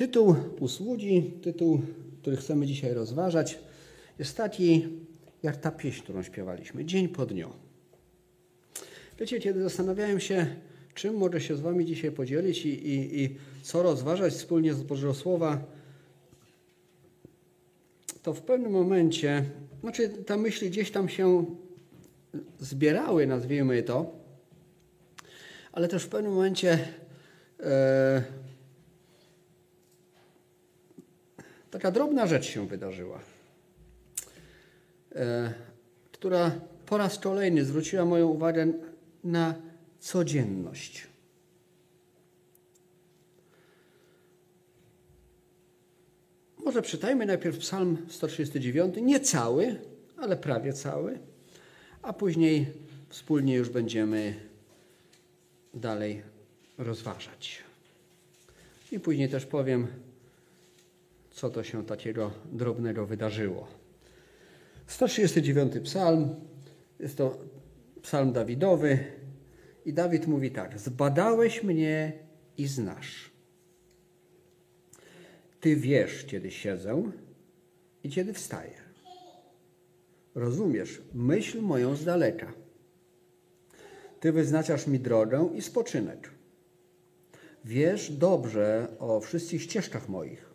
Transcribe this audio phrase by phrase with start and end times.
[0.00, 1.80] Tytuł usługi, tytuł,
[2.20, 3.58] który chcemy dzisiaj rozważać,
[4.18, 4.88] jest taki
[5.42, 7.50] jak ta pieśń, którą śpiewaliśmy, dzień po dniu.
[9.18, 10.46] Wiecie, kiedy zastanawiałem się,
[10.94, 15.14] czym mogę się z Wami dzisiaj podzielić i, i, i co rozważać wspólnie z Bożego
[15.14, 15.64] Słowa,
[18.22, 19.44] to w pewnym momencie,
[19.80, 21.44] znaczy te myśli gdzieś tam się
[22.58, 24.12] zbierały, nazwijmy to,
[25.72, 26.78] ale też w pewnym momencie
[27.60, 28.22] e,
[31.70, 33.20] taka drobna rzecz się wydarzyła,
[35.14, 35.52] e,
[36.12, 36.50] która
[36.86, 38.72] po raz kolejny zwróciła moją uwagę
[39.24, 39.54] na
[40.00, 41.06] codzienność.
[46.64, 49.76] Może czytajmy najpierw Psalm 139, nie cały,
[50.16, 51.18] ale prawie cały,
[52.02, 52.66] a później
[53.08, 54.34] wspólnie już będziemy
[55.74, 56.22] dalej
[56.78, 57.62] rozważać.
[58.92, 59.86] I później też powiem,
[61.40, 63.68] co to się takiego drobnego wydarzyło.
[64.86, 66.34] 139 psalm,
[66.98, 67.38] jest to
[68.02, 68.98] psalm Dawidowy
[69.84, 72.12] i Dawid mówi tak, zbadałeś mnie
[72.58, 73.30] i znasz.
[75.60, 77.02] Ty wiesz, kiedy siedzę
[78.04, 78.74] i kiedy wstaję.
[80.34, 82.52] Rozumiesz myśl moją z daleka.
[84.20, 86.30] Ty wyznaczasz mi drogę i spoczynek.
[87.64, 90.49] Wiesz dobrze o wszystkich ścieżkach moich.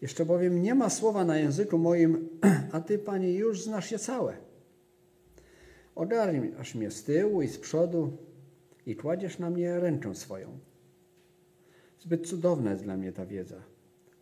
[0.00, 2.28] Jeszcze bowiem nie ma słowa na języku moim,
[2.72, 4.36] a Ty, Panie, już znasz je całe.
[5.94, 8.16] Ogarniasz mnie z tyłu i z przodu
[8.86, 10.58] i kładziesz na mnie rękę swoją.
[12.00, 13.62] Zbyt cudowna jest dla mnie ta wiedza.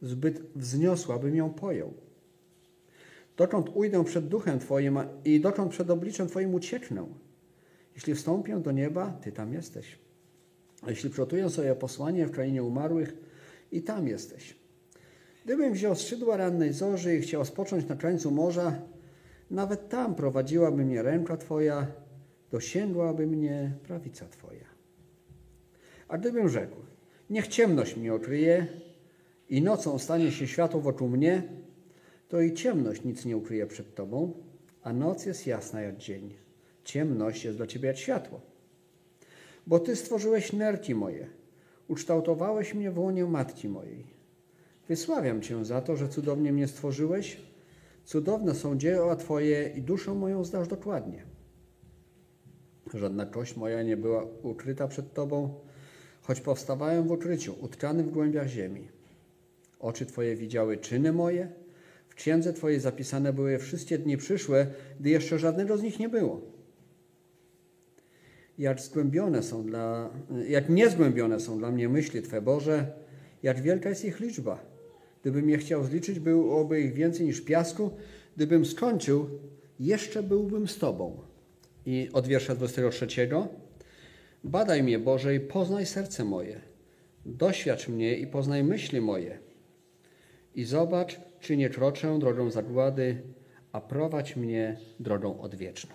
[0.02, 1.94] Zbyt wzniosła, bym ją pojął.
[3.36, 7.06] Dokąd ujdę przed duchem Twoim i dokąd przed obliczem Twoim ucieknę?
[7.94, 9.98] Jeśli wstąpię do nieba, Ty tam jesteś.
[10.82, 13.16] A jeśli przygotuję sobie posłanie w krainie umarłych,
[13.72, 14.56] i tam jesteś.
[15.44, 18.82] Gdybym wziął skrzydła rannej zorzy i chciał spocząć na krańcu morza,
[19.50, 21.86] nawet tam prowadziłaby mnie ręka Twoja,
[22.50, 24.64] dosięgłaby mnie prawica Twoja.
[26.08, 26.76] A gdybym rzekł,
[27.30, 28.66] niech ciemność mnie okryje
[29.48, 31.42] i nocą stanie się światło wokół mnie,
[32.28, 34.32] to i ciemność nic nie ukryje przed Tobą,
[34.82, 36.34] a noc jest jasna jak dzień.
[36.84, 38.40] Ciemność jest dla Ciebie jak światło.
[39.66, 41.26] Bo Ty stworzyłeś nerki moje,
[41.88, 44.13] ukształtowałeś mnie w łonie matki mojej.
[44.88, 47.36] Wysławiam Cię za to, że cudownie mnie stworzyłeś.
[48.04, 51.24] Cudowne są dzieła Twoje i duszę moją znasz dokładnie.
[52.94, 55.54] Żadna kość moja nie była ukryta przed Tobą,
[56.22, 58.88] choć powstawałem w ukryciu, utkany w głębiach ziemi.
[59.80, 61.48] Oczy Twoje widziały czyny moje,
[62.08, 64.66] w księdze Twojej zapisane były wszystkie dni przyszłe,
[65.00, 66.40] gdy jeszcze żadnego z nich nie było.
[68.58, 70.10] Jak zgłębione są dla,
[70.48, 72.92] jak niezgłębione są dla mnie myśli Twe, Boże,
[73.42, 74.73] jak wielka jest ich liczba.
[75.24, 77.90] Gdybym je chciał zliczyć, byłoby ich więcej niż piasku.
[78.36, 79.28] Gdybym skończył,
[79.80, 81.20] jeszcze byłbym z Tobą.
[81.86, 83.06] I od wiersza 23.
[84.44, 86.60] Badaj mnie, Boże, i poznaj serce moje.
[87.26, 89.38] Doświadcz mnie i poznaj myśli moje.
[90.54, 93.22] I zobacz, czy nie kroczę drogą zagłady,
[93.72, 95.94] a prowadź mnie drogą odwieczną.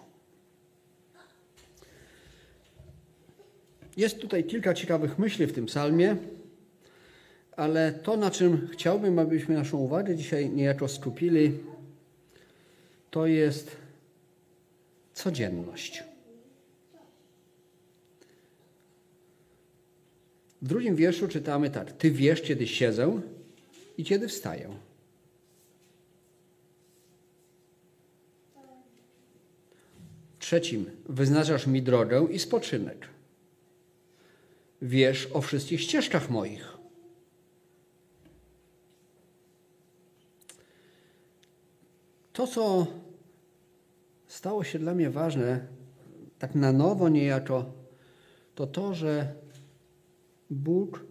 [3.98, 6.18] Jest tutaj kilka ciekawych myśli w tym psalmie,
[7.60, 11.60] ale to, na czym chciałbym, abyśmy naszą uwagę dzisiaj niejako skupili,
[13.12, 13.76] to jest
[15.14, 16.04] codzienność.
[20.62, 23.22] W drugim wierszu czytamy tak: Ty wiesz, kiedy siedzę
[23.98, 24.70] i kiedy wstaję.
[30.40, 33.08] W trzecim, wyznaczasz mi drogę i spoczynek.
[34.82, 36.69] Wiesz o wszystkich ścieżkach moich.
[42.34, 42.88] To, co
[44.28, 45.68] stało się dla mnie ważne,
[46.40, 47.66] tak na nowo niejako,
[48.56, 49.34] to to, że
[50.50, 51.06] Bóg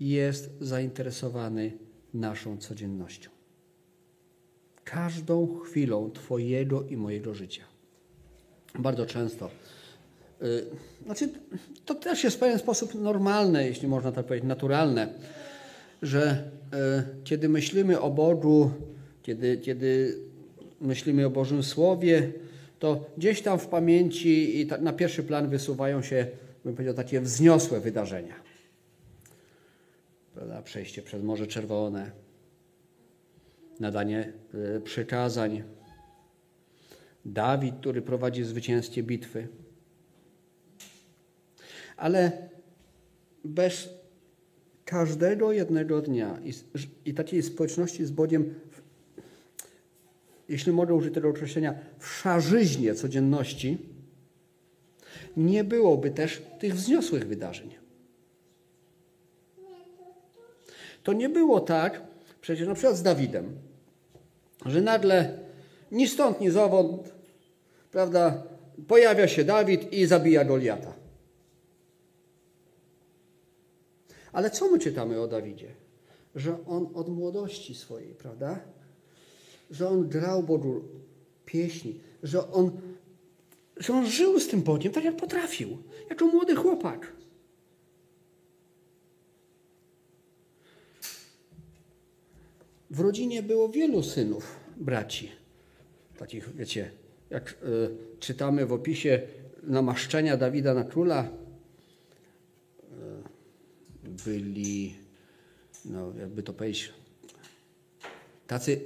[0.00, 1.72] jest zainteresowany
[2.14, 3.30] naszą codziennością.
[4.84, 7.62] Każdą chwilą Twojego i mojego życia.
[8.78, 9.50] Bardzo często.
[10.40, 10.66] Yy,
[11.04, 11.28] znaczy,
[11.84, 15.08] to też jest w pewien sposób normalne, jeśli można tak powiedzieć, naturalne,
[16.02, 16.78] że yy,
[17.24, 18.70] kiedy myślimy o Bogu,
[19.22, 20.18] kiedy, kiedy
[20.82, 22.32] myślimy o Bożym Słowie,
[22.78, 26.26] to gdzieś tam w pamięci i na pierwszy plan wysuwają się,
[26.64, 28.34] bym powiedział, takie wzniosłe wydarzenia.
[30.34, 30.62] Prawda?
[30.62, 32.10] Przejście przez Morze Czerwone,
[33.80, 34.32] nadanie
[34.76, 35.62] y, przykazań,
[37.24, 39.48] Dawid, który prowadzi zwycięskie bitwy.
[41.96, 42.48] Ale
[43.44, 43.88] bez
[44.84, 46.52] każdego jednego dnia i,
[47.10, 48.54] i takiej społeczności z Bogiem,
[50.52, 53.78] jeśli mogę użyć tego określenia, w szarzyźnie codzienności,
[55.36, 57.74] nie byłoby też tych wzniosłych wydarzeń.
[61.02, 62.02] To nie było tak,
[62.40, 63.58] przecież na przykład z Dawidem,
[64.66, 65.38] że nagle
[65.92, 67.14] ni stąd, ni zowąd,
[67.90, 68.42] prawda,
[68.88, 70.94] pojawia się Dawid i zabija Goliata.
[74.32, 75.74] Ale co my czytamy o Dawidzie?
[76.34, 78.60] Że on od młodości swojej, prawda?
[79.72, 80.82] Że on grał Bogu
[81.44, 82.80] pieśni, że on,
[83.76, 85.78] że on żył z tym Bogiem tak jak potrafił,
[86.10, 87.12] jako młody chłopak.
[92.90, 95.32] W rodzinie było wielu synów, braci.
[96.18, 96.90] Takich, wiecie,
[97.30, 97.56] jak y,
[98.18, 99.20] czytamy w opisie
[99.62, 101.28] namaszczenia Dawida na króla, y,
[104.24, 104.94] byli,
[105.84, 106.92] no jakby to powiedzieć,
[108.46, 108.80] tacy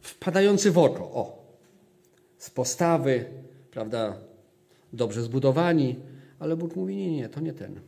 [0.00, 1.56] wpadający w oko, o,
[2.38, 3.24] z postawy,
[3.70, 4.18] prawda,
[4.92, 5.96] dobrze zbudowani,
[6.38, 7.80] ale Bóg mówi, nie, nie, to nie ten.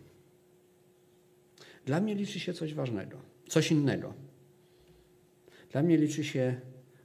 [1.84, 3.18] Dla mnie liczy się coś ważnego,
[3.48, 4.14] coś innego.
[5.72, 6.60] Dla mnie liczy się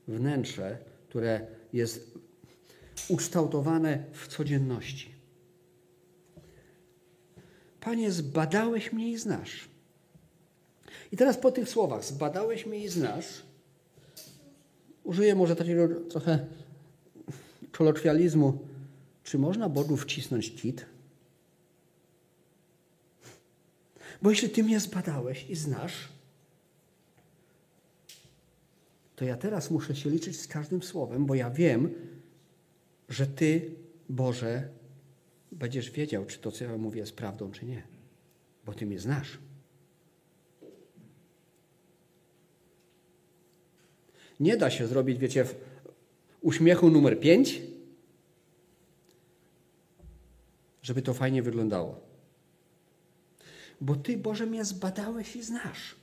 [0.08, 0.78] wnętrze,
[1.10, 2.18] które jest
[3.10, 5.12] ukształtowane w codzienności.
[7.80, 9.70] Panie, zbadałeś mnie i znasz.
[11.12, 13.44] I teraz po tych słowach, zbadałeś mnie i znasz,
[15.08, 16.46] użyję może takiego trochę
[17.72, 18.60] kolokwializmu.
[19.24, 20.86] Czy można Bogu wcisnąć kit?
[24.22, 26.08] Bo jeśli Ty mnie zbadałeś i znasz,
[29.16, 31.94] to ja teraz muszę się liczyć z każdym słowem, bo ja wiem,
[33.10, 33.76] że Ty,
[34.10, 34.70] Boże,
[35.52, 37.84] będziesz wiedział, czy to, co ja mówię, jest prawdą, czy nie,
[38.66, 39.38] bo Ty mnie znasz.
[44.40, 45.56] Nie da się zrobić, wiecie, w
[46.42, 47.62] uśmiechu numer pięć,
[50.82, 52.02] żeby to fajnie wyglądało.
[53.82, 55.96] Bo Ty, Boże, mnie zbadałeś i znasz.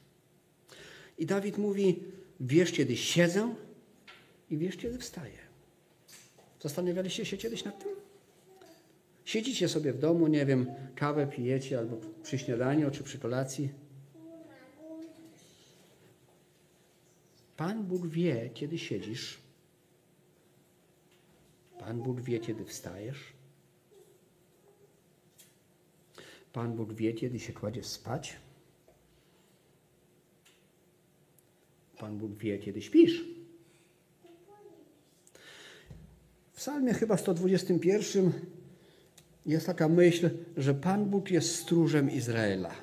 [1.18, 2.02] I Dawid mówi,
[2.40, 3.54] wiesz, kiedy siedzę
[4.50, 5.38] i wiesz, kiedy wstaję.
[6.60, 7.92] Zastanawialiście się kiedyś nad tym?
[9.24, 13.83] Siedzicie sobie w domu, nie wiem, kawę pijecie albo przy śniadaniu czy przy kolacji.
[17.56, 19.38] Pan Bóg wie, kiedy siedzisz.
[21.78, 23.32] Pan Bóg wie, kiedy wstajesz.
[26.52, 28.36] Pan Bóg wie, kiedy się kładziesz spać.
[31.98, 33.24] Pan Bóg wie, kiedy śpisz.
[36.52, 38.32] W psalmie chyba 121
[39.46, 42.74] jest taka myśl, że Pan Bóg jest stróżem Izraela.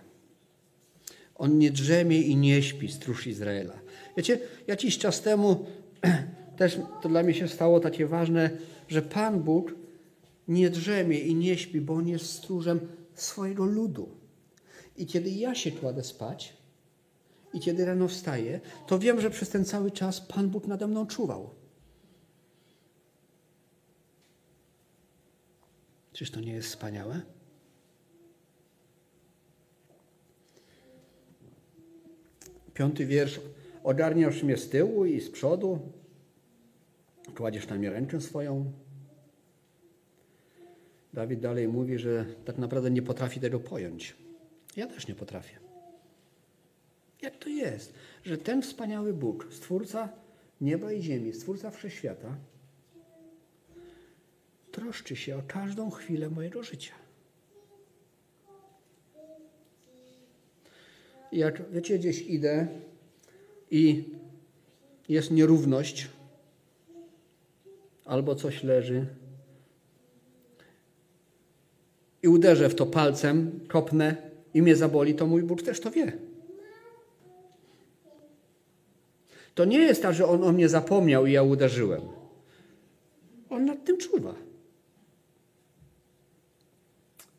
[1.35, 3.79] On nie drzemie i nie śpi, stróż Izraela.
[4.17, 5.65] Wiecie, jakiś czas temu
[6.57, 8.49] też to dla mnie się stało takie ważne,
[8.87, 9.75] że Pan Bóg
[10.47, 12.79] nie drzemie i nie śpi, bo On jest stróżem
[13.13, 14.09] swojego ludu.
[14.97, 16.57] I kiedy ja się kładę spać
[17.53, 21.07] i kiedy rano wstaję, to wiem, że przez ten cały czas Pan Bóg nade mną
[21.07, 21.49] czuwał.
[26.13, 27.21] Czyż to nie jest wspaniałe?
[32.73, 33.39] Piąty wiersz.
[33.83, 35.79] Ogarniasz mnie z tyłu i z przodu,
[37.35, 38.71] kładziesz na mnie rękę swoją.
[41.13, 44.15] Dawid dalej mówi, że tak naprawdę nie potrafi tego pojąć.
[44.75, 45.59] Ja też nie potrafię.
[47.21, 50.09] Jak to jest, że ten wspaniały Bóg, Stwórca
[50.61, 52.35] nieba i ziemi, Stwórca wszechświata,
[54.71, 56.93] troszczy się o każdą chwilę mojego życia.
[61.31, 62.67] Jak wiecie, gdzieś idę
[63.71, 64.03] i
[65.09, 66.07] jest nierówność,
[68.05, 69.05] albo coś leży,
[72.23, 74.15] i uderzę w to palcem, kopnę
[74.53, 76.17] i mnie zaboli, to mój Bóg też to wie.
[79.55, 82.01] To nie jest tak, że On o mnie zapomniał i ja uderzyłem.
[83.49, 84.35] On nad tym czuwa.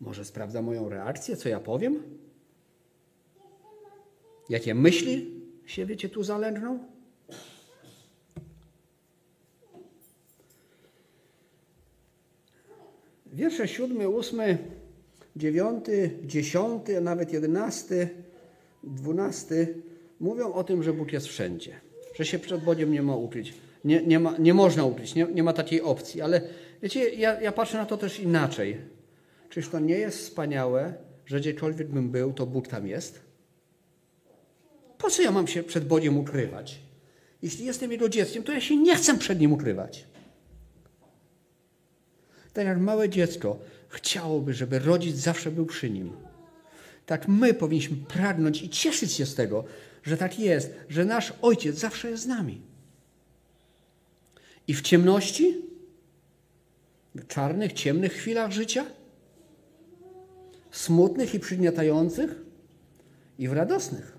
[0.01, 2.03] Może sprawdza moją reakcję, co ja powiem?
[4.49, 6.79] Jakie myśli się, wiecie, tu zalęgną?
[13.33, 14.59] Wiersze siódmy, ósmy,
[15.37, 18.09] dziewiąty, dziesiąty, a nawet jedenasty,
[18.85, 19.75] dwunasty
[20.21, 21.81] mówią o tym, że Bóg jest wszędzie.
[22.15, 23.55] Że się przed Bogiem nie ma ukryć.
[23.85, 26.21] Nie, nie, ma, nie można ukryć, nie, nie ma takiej opcji.
[26.21, 26.41] Ale
[26.83, 28.77] wiecie, ja, ja patrzę na to też inaczej.
[29.51, 30.95] Czyż to nie jest wspaniałe,
[31.27, 33.32] że gdziekolwiek bym był, to Bóg tam jest?
[35.03, 36.79] Po co ja mam się przed Bogiem ukrywać?
[37.43, 40.07] Jeśli jestem Jego dzieckiem, to ja się nie chcę przed Nim ukrywać.
[42.53, 46.13] Tak jak małe dziecko chciałoby, żeby rodzic zawsze był przy nim.
[47.07, 49.65] Tak my powinniśmy pragnąć i cieszyć się z tego,
[50.03, 52.61] że tak jest, że nasz ojciec zawsze jest z nami.
[54.69, 55.57] I w ciemności,
[57.15, 58.87] w czarnych, ciemnych chwilach życia,
[60.71, 62.43] smutnych i przygniatających,
[63.39, 64.12] i w radosnych.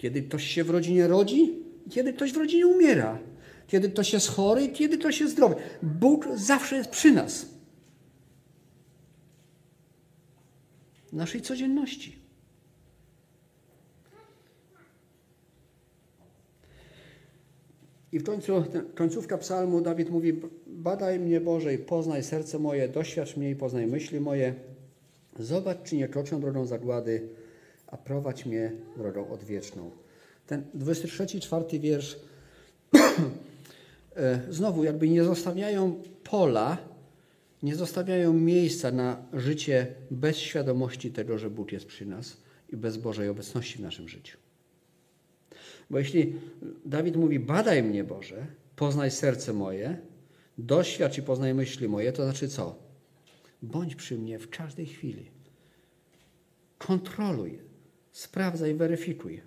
[0.00, 3.18] Kiedy ktoś się w rodzinie rodzi, kiedy ktoś w rodzinie umiera,
[3.66, 5.54] kiedy ktoś jest chory, kiedy ktoś jest zdrowy.
[5.82, 7.46] Bóg zawsze jest przy nas.
[11.06, 12.18] W naszej codzienności.
[18.12, 18.64] I w końcu,
[18.94, 23.86] końcówka psalmu Dawid mówi: Badaj mnie Boże i poznaj serce moje, doświadcz mnie i poznaj
[23.86, 24.54] myśli moje.
[25.38, 27.28] Zobacz, czy nie kroczę drogą zagłady,
[27.90, 29.90] a prowadź mnie drogą odwieczną.
[30.46, 32.16] Ten 23, czwarty wiersz
[34.16, 36.78] e, znowu jakby nie zostawiają pola,
[37.62, 42.36] nie zostawiają miejsca na życie bez świadomości tego, że Bóg jest przy nas
[42.68, 44.38] i bez Bożej obecności w naszym życiu.
[45.90, 46.34] Bo jeśli
[46.84, 49.98] Dawid mówi, badaj mnie Boże, poznaj serce moje,
[50.58, 52.78] doświadcz i poznaj myśli moje, to znaczy co?
[53.62, 55.30] Bądź przy mnie w każdej chwili.
[56.78, 57.58] Kontroluj,
[58.20, 59.42] sprawdzaj, weryfikuj.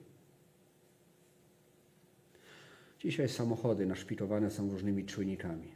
[3.00, 5.72] Dzisiaj samochody naszpitowane są różnymi czujnikami.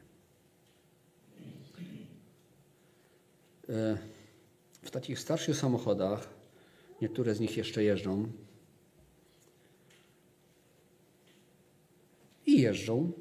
[3.70, 3.98] E,
[4.82, 6.30] w takich starszych samochodach,
[7.02, 8.32] niektóre z nich jeszcze jeżdżą,
[12.46, 13.12] i jeżdżą,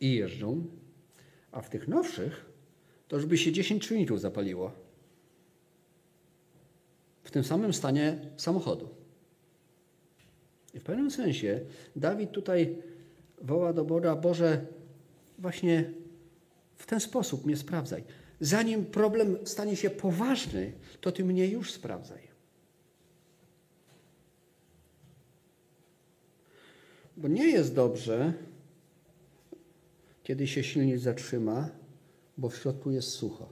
[0.00, 0.66] i jeżdżą,
[1.52, 2.46] a w tych nowszych
[3.08, 4.83] to już by się 10 czujników zapaliło.
[7.34, 8.88] Tym samym stanie samochodu.
[10.74, 11.60] I w pewnym sensie
[11.96, 12.82] Dawid tutaj
[13.42, 14.66] woła do Boga, Boże,
[15.38, 15.90] właśnie
[16.76, 18.04] w ten sposób mnie sprawdzaj.
[18.40, 22.28] Zanim problem stanie się poważny, to Ty mnie już sprawdzaj.
[27.16, 28.32] Bo nie jest dobrze,
[30.22, 31.70] kiedy się silnik zatrzyma,
[32.38, 33.48] bo w środku jest sucho.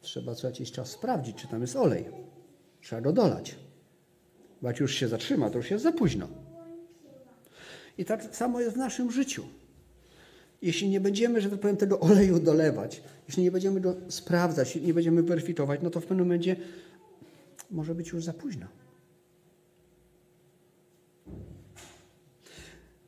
[0.00, 2.29] Trzeba co jakiś czas sprawdzić, czy tam jest olej.
[2.80, 3.56] Trzeba go dolać.
[4.62, 6.28] Bo jak już się zatrzyma, to już jest za późno.
[7.98, 9.44] I tak samo jest w naszym życiu.
[10.62, 14.94] Jeśli nie będziemy, że tak powiem, tego oleju dolewać, jeśli nie będziemy go sprawdzać, nie
[14.94, 16.56] będziemy weryfikować, no to w pewnym momencie
[17.70, 18.66] może być już za późno.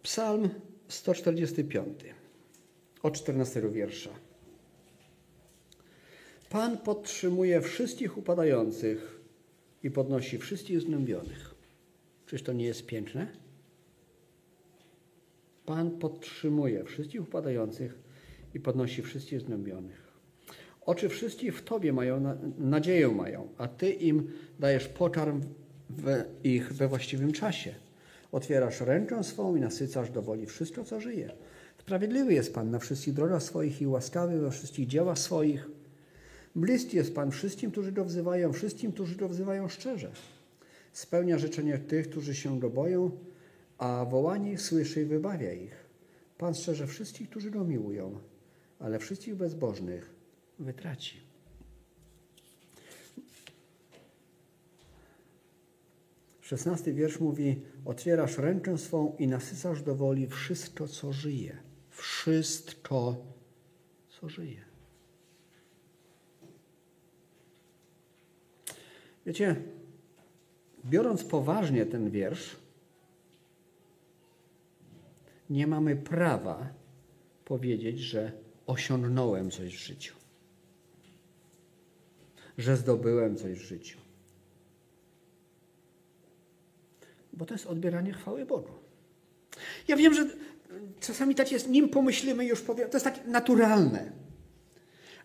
[0.03, 0.49] Psalm
[0.89, 2.05] 145
[3.03, 4.11] od 14 wiersza.
[6.51, 9.22] Pan podtrzymuje wszystkich upadających
[9.83, 11.55] i podnosi wszystkich znębionych.
[12.27, 13.27] Czyż to nie jest piękne?
[15.67, 17.99] Pan podtrzymuje wszystkich upadających
[18.55, 20.13] i podnosi wszystkich znębionych.
[20.81, 25.41] Oczy wszystkich w Tobie mają, nadzieję mają, a Ty im dajesz pokarm
[25.91, 27.75] w ich we właściwym czasie.
[28.33, 31.33] Otwierasz rękę swą i nasycasz do woli wszystko, co żyje.
[31.79, 35.71] Sprawiedliwy jest Pan na wszystkich drogach swoich i łaskawy we wszystkich dziełach swoich.
[36.57, 40.13] Bliski jest Pan wszystkim, którzy go wzywają, wszystkim, którzy go wzywają szczerze.
[40.93, 43.11] Spełnia życzenia tych, którzy się go boją,
[43.79, 45.85] a wołanie ich słyszy i wybawia ich.
[46.39, 48.19] Pan strzeże wszystkich, którzy go miłują,
[48.79, 50.11] ale wszystkich bezbożnych
[50.59, 51.17] wytraci.
[56.41, 61.57] Szesnasty wiersz mówi: Otwierasz rękę swą i nasycasz do woli wszystko, co żyje.
[61.91, 63.17] Wszystko,
[64.09, 64.72] co żyje.
[69.27, 69.57] Wiecie,
[70.85, 72.57] biorąc poważnie ten wiersz,
[75.51, 76.69] nie mamy prawa
[77.45, 78.33] powiedzieć, że
[78.67, 80.15] osiągnąłem coś w życiu,
[82.59, 83.99] że zdobyłem coś w życiu.
[87.33, 88.73] Bo to jest odbieranie chwały Bogu.
[89.89, 90.27] Ja wiem, że
[91.01, 94.13] czasami tak jest, nim pomyślimy, już powiem, to jest tak naturalne,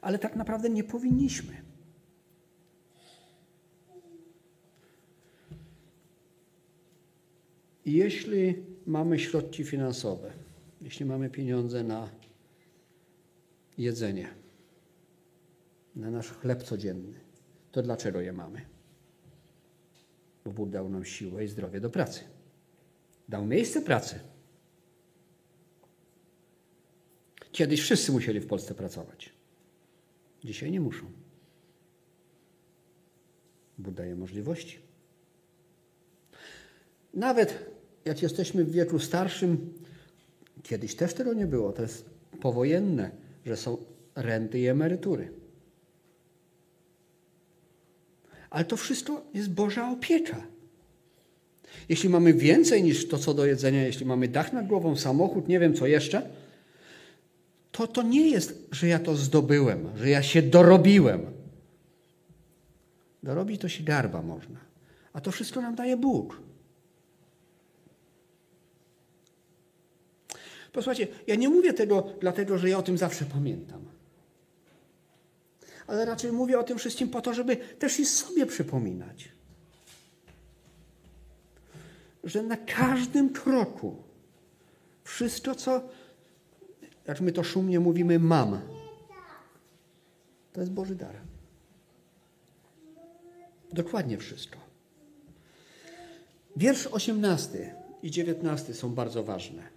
[0.01, 1.67] ale tak naprawdę nie powinniśmy.
[7.87, 10.33] Jeśli mamy środki finansowe,
[10.81, 12.09] jeśli mamy pieniądze na
[13.77, 14.29] jedzenie,
[15.95, 17.19] na nasz chleb codzienny,
[17.71, 18.65] to dlaczego je mamy?
[20.45, 22.23] Bo Bóg dał nam siłę i zdrowie do pracy.
[23.29, 24.19] Dał miejsce pracy.
[27.51, 29.33] Kiedyś wszyscy musieli w Polsce pracować.
[30.43, 31.05] Dzisiaj nie muszą.
[33.77, 34.79] Bóg daje możliwości.
[37.13, 37.76] Nawet
[38.07, 39.73] jak jesteśmy w wieku starszym,
[40.63, 42.09] kiedyś też tego nie było, to jest
[42.41, 43.11] powojenne,
[43.45, 43.77] że są
[44.15, 45.31] renty i emerytury.
[48.49, 50.47] Ale to wszystko jest Boża opieka.
[51.89, 55.59] Jeśli mamy więcej niż to, co do jedzenia, jeśli mamy dach nad głową, samochód, nie
[55.59, 56.29] wiem co jeszcze,
[57.71, 61.25] to to nie jest, że ja to zdobyłem, że ja się dorobiłem.
[63.23, 64.59] Dorobić to się garba można.
[65.13, 66.46] A to wszystko nam daje Bóg.
[70.77, 73.85] Posłuchajcie, ja nie mówię tego dlatego, że ja o tym zawsze pamiętam.
[75.87, 79.29] Ale raczej mówię o tym wszystkim po to, żeby też i sobie przypominać.
[82.23, 83.95] Że na każdym kroku
[85.03, 85.81] wszystko, co,
[87.07, 88.61] jak my to szumnie mówimy, mam,
[90.53, 91.15] to jest Boży dar.
[93.73, 94.57] Dokładnie wszystko.
[96.55, 99.76] Wiersz 18 i 19 są bardzo ważne.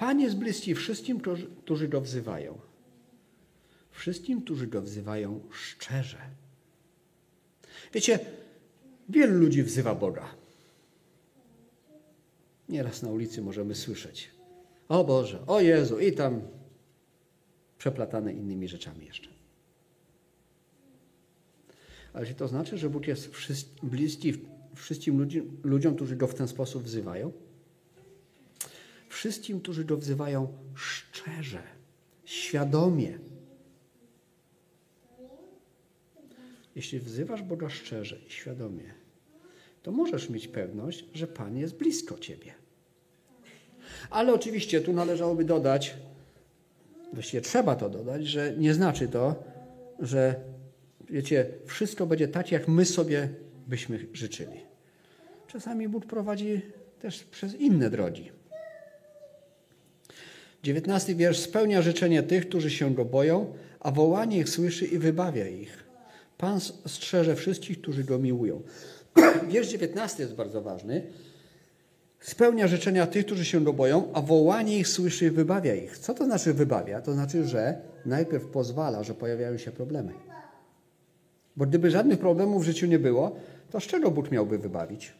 [0.00, 1.20] Pan jest bliski wszystkim,
[1.64, 2.58] którzy go wzywają.
[3.90, 6.18] Wszystkim, którzy go wzywają szczerze.
[7.92, 8.18] Wiecie,
[9.08, 10.34] wielu ludzi wzywa Boga.
[12.68, 14.30] Nieraz na ulicy możemy słyszeć:
[14.88, 16.40] O Boże, o Jezu, i tam
[17.78, 19.30] przeplatane innymi rzeczami jeszcze.
[22.12, 23.30] Ale czy to znaczy, że Bóg jest
[23.82, 24.34] bliski
[24.74, 25.28] wszystkim
[25.62, 27.32] ludziom, którzy go w ten sposób wzywają?
[29.10, 31.62] Wszystkim, którzy go wzywają szczerze,
[32.24, 33.18] świadomie.
[36.76, 38.94] Jeśli wzywasz Boga szczerze i świadomie,
[39.82, 42.54] to możesz mieć pewność, że Pan jest blisko ciebie.
[44.10, 45.96] Ale oczywiście tu należałoby dodać,
[47.12, 49.42] właściwie trzeba to dodać, że nie znaczy to,
[49.98, 50.40] że
[51.10, 53.28] wiecie, wszystko będzie tak, jak my sobie
[53.66, 54.60] byśmy życzyli.
[55.46, 56.60] Czasami Bóg prowadzi
[57.00, 58.39] też przez inne drogi.
[60.62, 65.48] Dziewiętnasty wiersz spełnia życzenie tych, którzy się go boją, a wołanie ich słyszy i wybawia
[65.48, 65.84] ich.
[66.38, 68.62] Pan strzeże wszystkich, którzy go miłują.
[69.50, 71.02] Wiersz dziewiętnasty jest bardzo ważny.
[72.20, 75.98] Spełnia życzenia tych, którzy się go boją, a wołanie ich słyszy i wybawia ich.
[75.98, 77.00] Co to znaczy wybawia?
[77.00, 80.12] To znaczy, że najpierw pozwala, że pojawiają się problemy.
[81.56, 83.36] Bo gdyby żadnych problemów w życiu nie było,
[83.70, 85.12] to z czego Bóg miałby wybawić?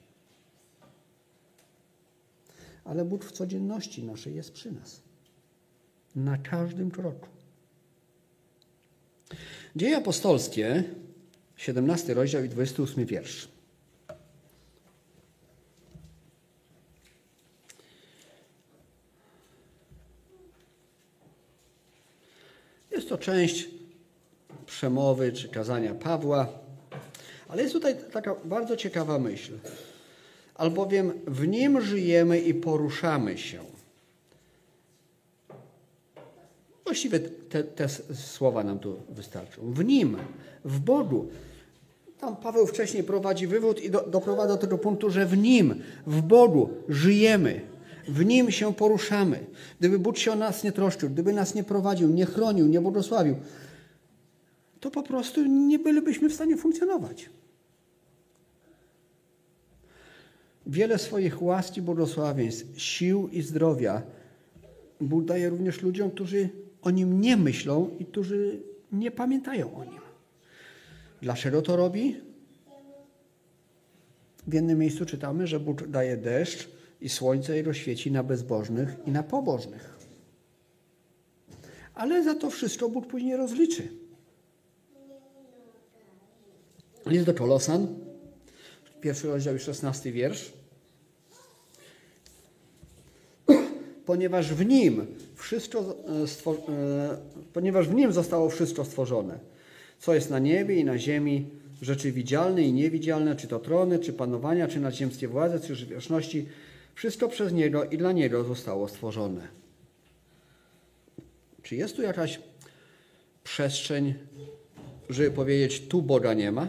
[2.84, 5.09] Ale Bóg w codzienności naszej jest przy nas.
[6.16, 7.28] Na każdym kroku.
[9.76, 10.84] Dzieje apostolskie,
[11.56, 13.48] 17 rozdział i 28 wiersz.
[22.90, 23.68] Jest to część
[24.66, 26.48] przemowy czy kazania Pawła,
[27.48, 29.52] ale jest tutaj taka bardzo ciekawa myśl.
[30.54, 33.69] Albowiem w nim żyjemy i poruszamy się.
[36.90, 39.72] Właściwie te, te słowa nam tu wystarczą.
[39.72, 40.16] W nim,
[40.64, 41.28] w Bogu.
[42.20, 45.74] Tam Paweł wcześniej prowadzi wywód i do, doprowadza do tego punktu, że w nim,
[46.06, 47.60] w Bogu żyjemy.
[48.08, 49.46] W nim się poruszamy.
[49.80, 53.36] Gdyby Bóg się o nas nie troszczył, gdyby nas nie prowadził, nie chronił, nie błogosławił,
[54.80, 57.30] to po prostu nie bylibyśmy w stanie funkcjonować.
[60.66, 64.02] Wiele swoich łaski, błogosławieństw, sił i zdrowia
[65.00, 66.48] Bóg daje również ludziom, którzy
[66.82, 68.62] o Nim nie myślą i którzy
[68.92, 70.00] nie pamiętają o Nim.
[71.22, 72.20] Dlaczego to robi?
[74.46, 76.68] W jednym miejscu czytamy, że Bóg daje deszcz
[77.00, 79.98] i słońce i rozświeci na bezbożnych i na pobożnych.
[81.94, 83.88] Ale za to wszystko Bóg później rozliczy.
[87.06, 87.86] List do Kolosan,
[89.00, 90.59] pierwszy rozdział i szesnasty wiersz.
[94.10, 97.16] Ponieważ w nim wszystko, e, e,
[97.52, 99.38] ponieważ w nim zostało wszystko stworzone,
[99.98, 101.46] co jest na niebie i na ziemi,
[101.82, 106.48] rzeczy widzialne i niewidzialne, czy to trony, czy panowania, czy nadziemskie władze, czy wieczności,
[106.94, 109.48] wszystko przez Niego i dla Niego zostało stworzone.
[111.62, 112.40] Czy jest tu jakaś
[113.44, 114.14] przestrzeń,
[115.10, 116.68] żeby powiedzieć, tu Boga nie ma?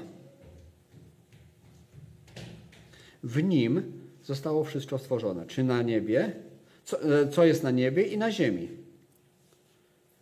[3.23, 3.83] W Nim
[4.23, 5.45] zostało wszystko stworzone.
[5.45, 6.50] Czy na niebie,
[6.85, 8.69] co, e, co jest na niebie i na ziemi.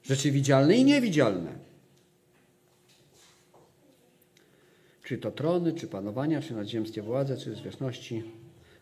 [0.04, 1.70] Rzeczy widzialne i niewidzialne.
[5.04, 8.24] Czy to trony, czy panowania, czy nadziemskie władze, czy zwierzchności.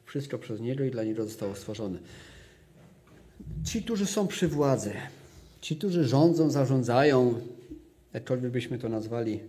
[0.06, 2.00] Wszystko przez Niego i dla Niego zostało stworzone.
[3.66, 4.94] Ci, którzy są przy władzy,
[5.62, 7.42] ci, którzy rządzą, zarządzają,
[8.14, 9.40] jakkolwiek byśmy to nazwali,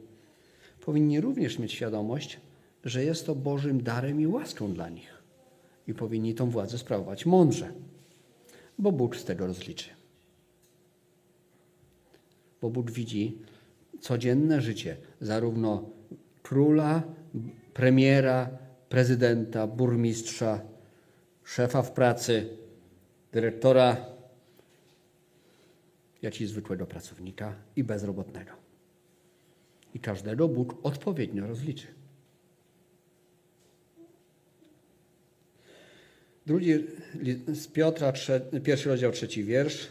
[0.85, 2.41] powinni również mieć świadomość,
[2.85, 5.23] że jest to Bożym darem i łaską dla nich
[5.89, 7.73] i powinni tą władzę sprawować mądrze,
[8.79, 9.91] bo Bóg z tego rozliczy.
[12.61, 13.39] Bo Bóg widzi
[14.01, 15.91] codzienne życie zarówno
[16.43, 17.03] króla,
[17.75, 18.51] premiera,
[18.89, 20.61] prezydenta, burmistrza,
[21.45, 22.57] szefa w pracy,
[23.33, 24.07] dyrektora,
[26.23, 28.53] jak i zwykłego pracownika i bezrobotnego.
[29.95, 31.98] I każdego Bóg odpowiednio rozliczy.
[36.49, 36.73] Drugi
[37.47, 38.13] z Piotra,
[38.65, 39.89] pierwszy rozdział, trzeci wiersz.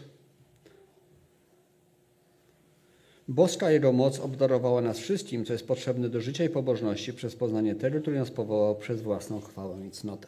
[3.28, 7.76] Boska Jego moc obdarowała nas wszystkim, co jest potrzebne do życia i pobożności przez poznanie
[7.76, 10.28] tego, który nas powołał przez własną chwałę i cnotę.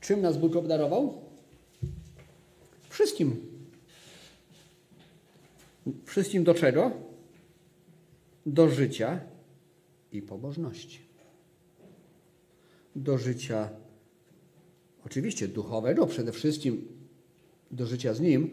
[0.00, 1.20] Czym nas Bóg obdarował?
[2.88, 3.36] Wszystkim.
[6.04, 6.90] Wszystkim do czego?
[8.46, 9.20] Do życia
[10.12, 11.00] i pobożności.
[12.96, 13.70] Do życia,
[15.06, 16.88] oczywiście duchowego, przede wszystkim
[17.70, 18.50] do życia z Nim,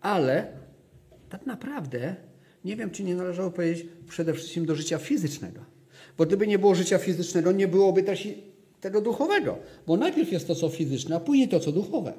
[0.00, 0.46] ale
[1.28, 2.16] tak naprawdę
[2.64, 5.60] nie wiem, czy nie należało powiedzieć przede wszystkim do życia fizycznego.
[6.18, 8.28] Bo gdyby nie było życia fizycznego, nie byłoby też
[8.80, 9.58] tego duchowego.
[9.86, 12.12] Bo najpierw jest to, co fizyczne, a później to, co duchowe.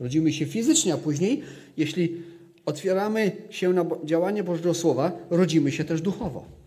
[0.00, 1.42] Rodzimy się fizycznie, a później,
[1.76, 2.22] jeśli
[2.66, 6.59] otwieramy się na działanie Bożego Słowa, rodzimy się też duchowo.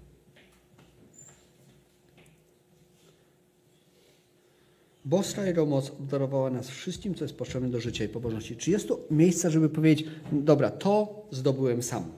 [5.05, 8.57] Boska Jego moc obdarowała nas wszystkim, co jest potrzebne do życia i pobożności.
[8.57, 12.11] Czy jest to miejsce, żeby powiedzieć, dobra, to zdobyłem sam.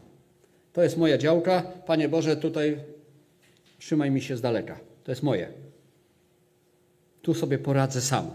[0.73, 1.61] To jest moja działka.
[1.61, 2.79] Panie Boże, tutaj
[3.79, 4.79] trzymaj mi się z daleka.
[5.03, 5.53] To jest moje.
[7.21, 8.31] Tu sobie poradzę sam.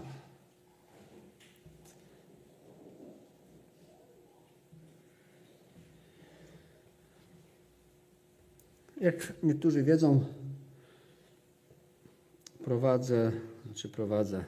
[9.01, 10.25] Jak niektórzy wiedzą,
[12.63, 13.31] prowadzę,
[13.71, 14.43] znaczy prowadzę,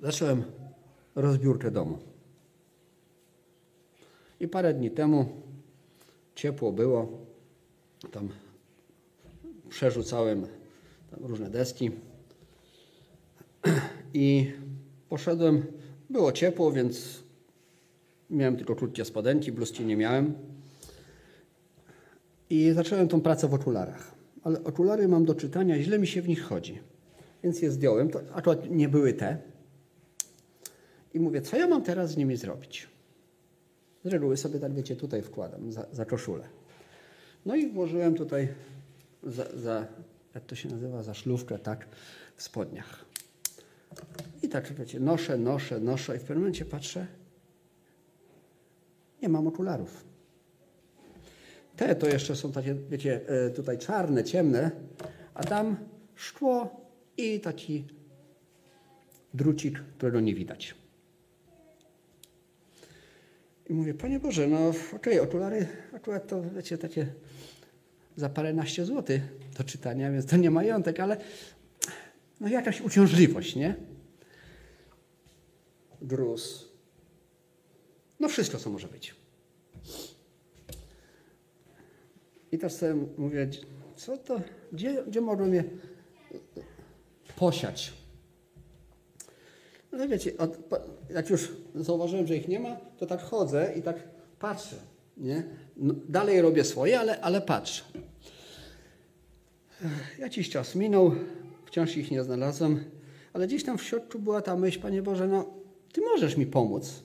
[0.00, 0.44] zacząłem
[1.14, 1.98] rozbiórkę domu.
[4.40, 5.26] I parę dni temu
[6.34, 7.26] ciepło było,
[8.10, 8.28] tam
[9.68, 10.46] przerzucałem
[11.10, 11.90] tam różne deski
[14.14, 14.52] i
[15.08, 15.66] poszedłem,
[16.10, 17.22] było ciepło, więc
[18.30, 20.34] miałem tylko krótkie spodenki, bluzki nie miałem.
[22.50, 24.14] I zacząłem tą pracę w okularach.
[24.42, 26.93] Ale okulary mam do czytania, źle mi się w nich chodzi.
[27.44, 29.38] Więc je zdjąłem, to akurat nie były te.
[31.14, 32.88] I mówię, co ja mam teraz z nimi zrobić?
[34.04, 36.48] Z reguły sobie tak, wiecie, tutaj wkładam, za, za koszulę.
[37.46, 38.48] No i włożyłem tutaj
[39.22, 39.86] za, za,
[40.34, 41.86] jak to się nazywa, za szlówkę, tak,
[42.36, 43.04] w spodniach.
[44.42, 47.06] I tak, wiecie, noszę, noszę, noszę i w pewnym momencie patrzę,
[49.22, 50.04] nie mam okularów.
[51.76, 54.70] Te to jeszcze są takie, wiecie, e, tutaj czarne, ciemne,
[55.34, 55.76] a tam
[56.14, 56.83] szkło
[57.16, 57.84] i taki
[59.34, 60.74] drucik, którego nie widać.
[63.70, 67.06] I mówię, Panie Boże, no okej, okay, okulary akurat to, wiecie, takie
[68.16, 69.22] za paręnaście złotych
[69.58, 71.16] do czytania, więc to nie majątek, ale
[72.40, 73.74] no jakaś uciążliwość, nie?
[76.02, 76.68] Gruz.
[78.20, 79.14] No wszystko, co może być.
[82.52, 83.48] I teraz sobie mówię,
[83.96, 84.40] co to,
[84.72, 85.64] gdzie, gdzie mogłem je
[87.36, 87.92] posiać?
[89.92, 90.58] No wiecie, od,
[91.10, 93.96] jak już zauważyłem, że ich nie ma, to tak chodzę i tak
[94.38, 94.76] patrzę.
[95.16, 95.42] Nie?
[95.76, 97.84] No, dalej robię swoje, ale, ale patrzę.
[100.18, 101.14] Jakiś czas minął,
[101.66, 102.84] wciąż ich nie znalazłem,
[103.32, 107.02] ale gdzieś tam w środku była ta myśl, Panie Boże, no Ty możesz mi pomóc.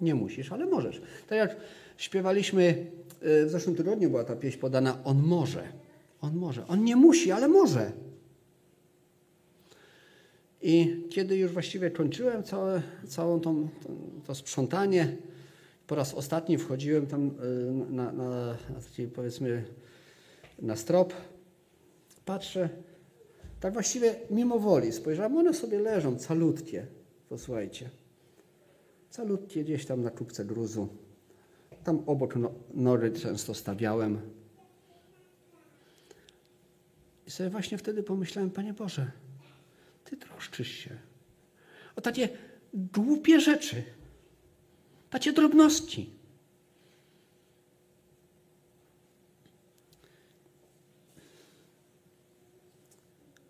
[0.00, 1.02] Nie musisz, ale możesz.
[1.28, 1.56] Tak jak
[1.96, 2.86] śpiewaliśmy,
[3.42, 5.62] y, w zeszłym tygodniu była ta pieśń podana, On może.
[6.20, 6.66] On może.
[6.66, 7.92] On nie musi, ale może.
[10.68, 13.68] I kiedy już właściwie kończyłem całe, całą tą,
[14.26, 15.16] to, sprzątanie,
[15.86, 18.56] po raz ostatni wchodziłem tam y, na, na, na
[18.90, 19.64] taki powiedzmy
[20.62, 21.14] na strop,
[22.24, 22.68] patrzę,
[23.60, 26.86] tak właściwie mimo woli spojrzałem, one sobie leżą calutkie,
[27.28, 27.90] posłuchajcie,
[29.10, 30.88] calutkie gdzieś tam na kubce gruzu.
[31.84, 34.20] Tam obok no, nory często stawiałem.
[37.26, 39.10] I sobie właśnie wtedy pomyślałem, Panie Boże,
[40.06, 40.98] Ty troszczysz się
[41.96, 42.28] o takie
[42.74, 43.82] głupie rzeczy,
[45.10, 46.10] takie drobności.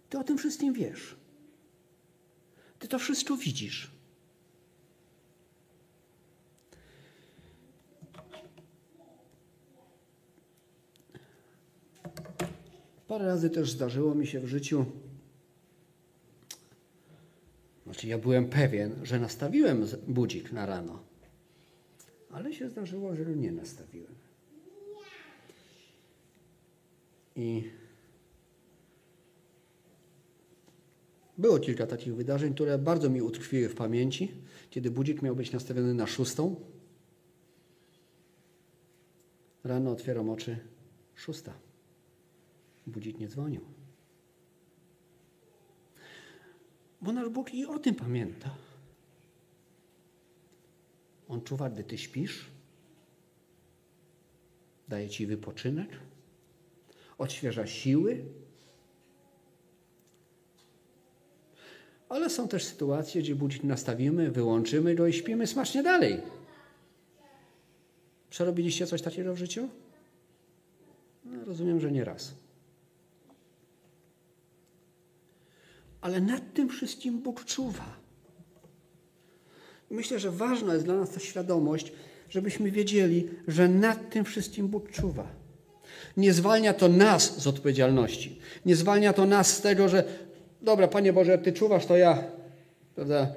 [0.09, 1.16] Ty o tym wszystkim wiesz.
[2.79, 3.90] Ty to wszystko widzisz.
[13.09, 14.87] Parę razy też zdarzyło mi się w życiu,
[17.87, 21.03] znaczy ja byłem pewien, że nastawiłem budzik na rano,
[22.31, 24.14] ale się zdarzyło, że nie nastawiłem.
[27.37, 27.70] I
[31.38, 34.33] było kilka takich wydarzeń, które bardzo mi utkwiły w pamięci,
[34.70, 36.57] kiedy budzik miał być nastawiony na szóstą.
[39.64, 40.59] Rano otwieram oczy,
[41.14, 41.53] szósta.
[42.87, 43.76] Budzik nie dzwonił.
[47.00, 48.50] Bo nasz Bóg i o tym pamięta.
[51.28, 52.46] On czuwa, gdy ty śpisz,
[54.88, 55.88] daje ci wypoczynek,
[57.18, 58.24] odświeża siły.
[62.09, 66.22] Ale są też sytuacje, gdzie budzik nastawimy, wyłączymy go i śpimy smacznie dalej.
[68.30, 69.68] Przerobiliście coś takiego w życiu?
[71.24, 72.45] No, rozumiem, że nie raz.
[76.07, 77.97] Ale nad tym wszystkim Bóg czuwa.
[79.90, 81.92] Myślę, że ważna jest dla nas ta świadomość,
[82.31, 85.27] żebyśmy wiedzieli, że nad tym wszystkim Bóg czuwa.
[86.16, 88.38] Nie zwalnia to nas z odpowiedzialności.
[88.66, 90.05] Nie zwalnia to nas z tego, że
[90.62, 92.25] dobra, Panie Boże, Ty czuwasz, to ja,
[92.95, 93.35] prawda,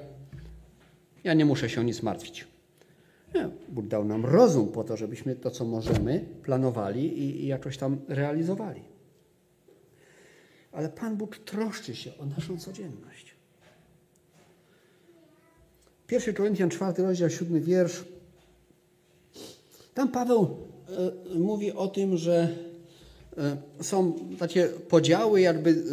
[1.24, 2.46] ja nie muszę się o nic martwić.
[3.34, 7.76] Nie, Bóg dał nam rozum po to, żebyśmy to, co możemy, planowali i, i jakoś
[7.76, 8.82] tam realizowali.
[10.72, 13.34] Ale Pan Bóg troszczy się o naszą codzienność.
[16.06, 18.04] Pierwszy Koryntian, czwarty rozdział, siódmy wiersz.
[19.94, 20.56] Tam Paweł
[21.34, 22.48] y, mówi o tym, że
[23.80, 25.84] y, są takie podziały, jakby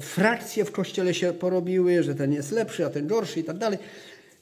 [0.00, 3.78] frakcje w kościele się porobiły, że ten jest lepszy, a ten gorszy i tak dalej.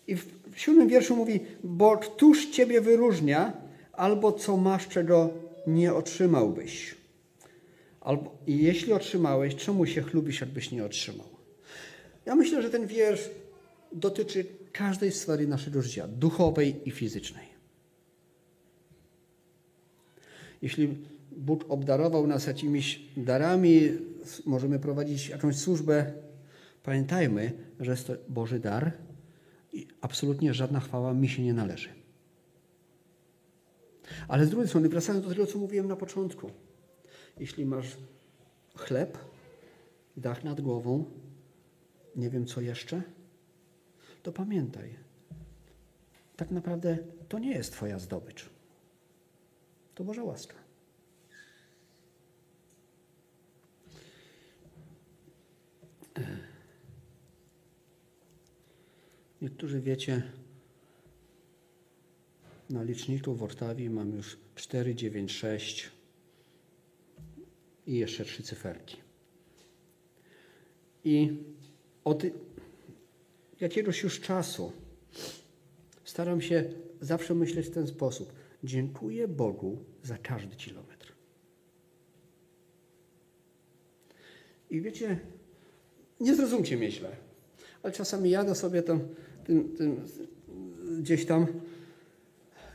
[0.07, 3.53] I w, w siódmym wierszu mówi, bo któż ciebie wyróżnia,
[3.93, 5.31] albo co masz, czego
[5.67, 6.96] nie otrzymałbyś.
[8.07, 11.27] Albo, I jeśli otrzymałeś, czemu się chlubisz, jakbyś nie otrzymał?
[12.27, 13.31] Ja myślę, że ten wiersz
[13.93, 17.47] dotyczy każdej sfery naszego życia, duchowej i fizycznej.
[20.63, 20.97] Jeśli
[21.37, 23.93] Bóg obdarował nas jakimiś darami,
[24.45, 26.13] możemy prowadzić jakąś służbę,
[26.83, 28.93] pamiętajmy, że jest to Boży dar
[29.73, 31.89] i absolutnie żadna chwała mi się nie należy.
[34.29, 36.51] Ale z drugiej strony, wracając do tego, co mówiłem na początku,
[37.39, 37.97] jeśli masz
[38.77, 39.19] chleb,
[40.17, 41.05] dach nad głową,
[42.17, 43.03] nie wiem co jeszcze,
[44.23, 44.97] to pamiętaj,
[46.37, 48.51] tak naprawdę to nie jest Twoja zdobycz.
[49.95, 50.55] To Boża łaska.
[59.43, 60.23] Niektórzy wiecie,
[62.71, 65.96] na liczniku w Ortawi mam już 4, 9, 6
[67.87, 68.97] i jeszcze trzy cyferki.
[71.05, 71.37] I
[72.05, 72.23] od
[73.61, 74.73] jakiegoś już czasu
[76.05, 76.65] staram się
[77.01, 78.33] zawsze myśleć w ten sposób.
[78.65, 81.13] Dziękuję Bogu za każdy kilometr.
[84.71, 85.19] I wiecie,
[86.21, 87.17] nie zrozumcie mnie źle,
[87.83, 89.01] ale czasami jadę sobie tam,
[89.45, 90.05] tym, tym,
[90.99, 91.47] gdzieś tam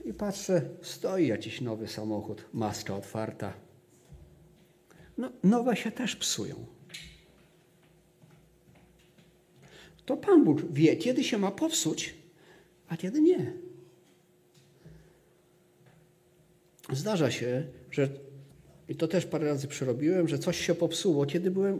[0.05, 3.53] i patrzę, stoi jakiś nowy samochód, maska otwarta.
[5.21, 6.55] No, nowe się też psują.
[10.05, 12.15] To Pan Bóg wie, kiedy się ma popsuć,
[12.87, 13.53] a kiedy nie.
[16.91, 18.09] Zdarza się, że,
[18.89, 21.79] i to też parę razy przerobiłem, że coś się popsuło, kiedy byłem,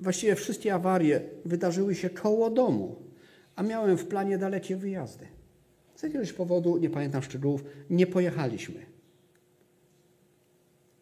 [0.00, 2.96] właściwie wszystkie awarie wydarzyły się koło domu,
[3.56, 5.26] a miałem w planie dalekie wyjazdy.
[5.94, 8.86] Z jakiegoś powodu, nie pamiętam szczegółów, nie pojechaliśmy.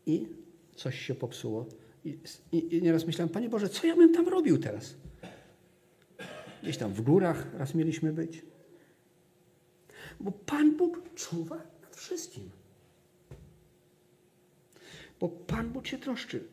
[0.06, 0.38] I
[0.78, 1.66] coś się popsuło.
[2.04, 2.18] I,
[2.52, 4.94] i, I, nieraz myślałem, Panie Boże, co ja bym tam robił teraz?
[6.62, 8.42] Gdzieś tam w górach raz mieliśmy być.
[10.20, 12.50] Bo Pan Bóg czuwa nad wszystkim.
[15.20, 16.44] Bo Pan Bóg się troszczy.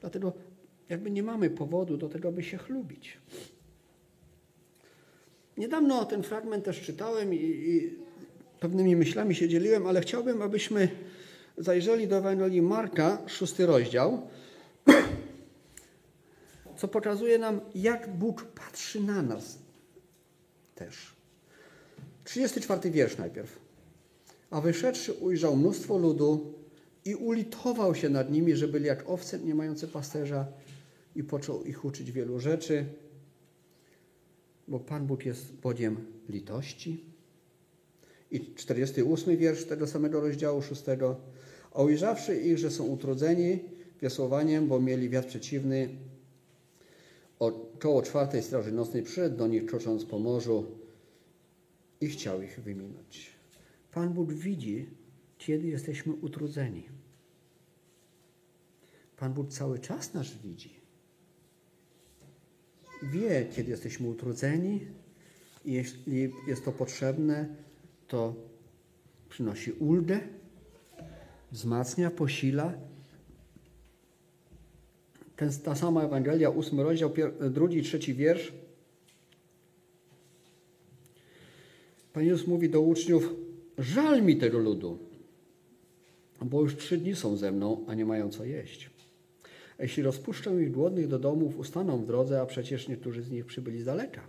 [0.00, 0.32] Dlatego
[0.88, 3.18] jakby nie mamy powodu do tego, by się chlubić.
[5.56, 7.96] Niedawno ten fragment też czytałem i, i
[8.60, 10.88] pewnymi myślami się dzieliłem, ale chciałbym, abyśmy
[11.58, 14.28] zajrzeli do Ewangelii Marka, szósty rozdział,
[16.76, 19.58] co pokazuje nam, jak Bóg patrzy na nas
[20.74, 21.16] też.
[22.24, 23.58] 34 wiersz najpierw.
[24.50, 26.54] A wyszedłszy ujrzał mnóstwo ludu
[27.04, 30.46] i ulitował się nad nimi, że byli jak owce nie mające pasterza
[31.16, 32.84] i począł ich uczyć wielu rzeczy,
[34.68, 37.04] bo Pan Bóg jest Bogiem litości.
[38.30, 40.82] I 48 wiersz tego samego rozdziału 6.
[41.70, 43.58] A ujrzawszy ich, że są utrudzeni
[44.02, 45.88] wiosłowaniem, bo mieli wiatr przeciwny,
[47.38, 50.66] około czwartej straży nocnej przyszedł do nich, krocząc po morzu
[52.00, 53.30] i chciał ich wyminąć.
[53.92, 54.86] Pan Bóg widzi,
[55.38, 56.82] kiedy jesteśmy utrudzeni.
[59.16, 60.80] Pan Bóg cały czas nas widzi.
[63.02, 64.86] Wie, kiedy jesteśmy utrudzeni
[65.64, 67.48] i jeśli jest to potrzebne,
[68.08, 68.34] to
[69.28, 70.20] przynosi ulgę,
[71.52, 72.72] wzmacnia, posila.
[75.36, 77.10] Ten, ta sama Ewangelia, ósmy rozdział,
[77.50, 78.52] drugi i trzeci wiersz.
[82.12, 83.34] Pan Jezus mówi do uczniów,
[83.78, 84.98] żal mi tego ludu,
[86.42, 88.90] bo już trzy dni są ze mną, a nie mają co jeść.
[89.78, 93.46] A jeśli rozpuszczę ich głodnych do domów, ustaną w drodze, a przecież niektórzy z nich
[93.46, 94.20] przybyli z daleka.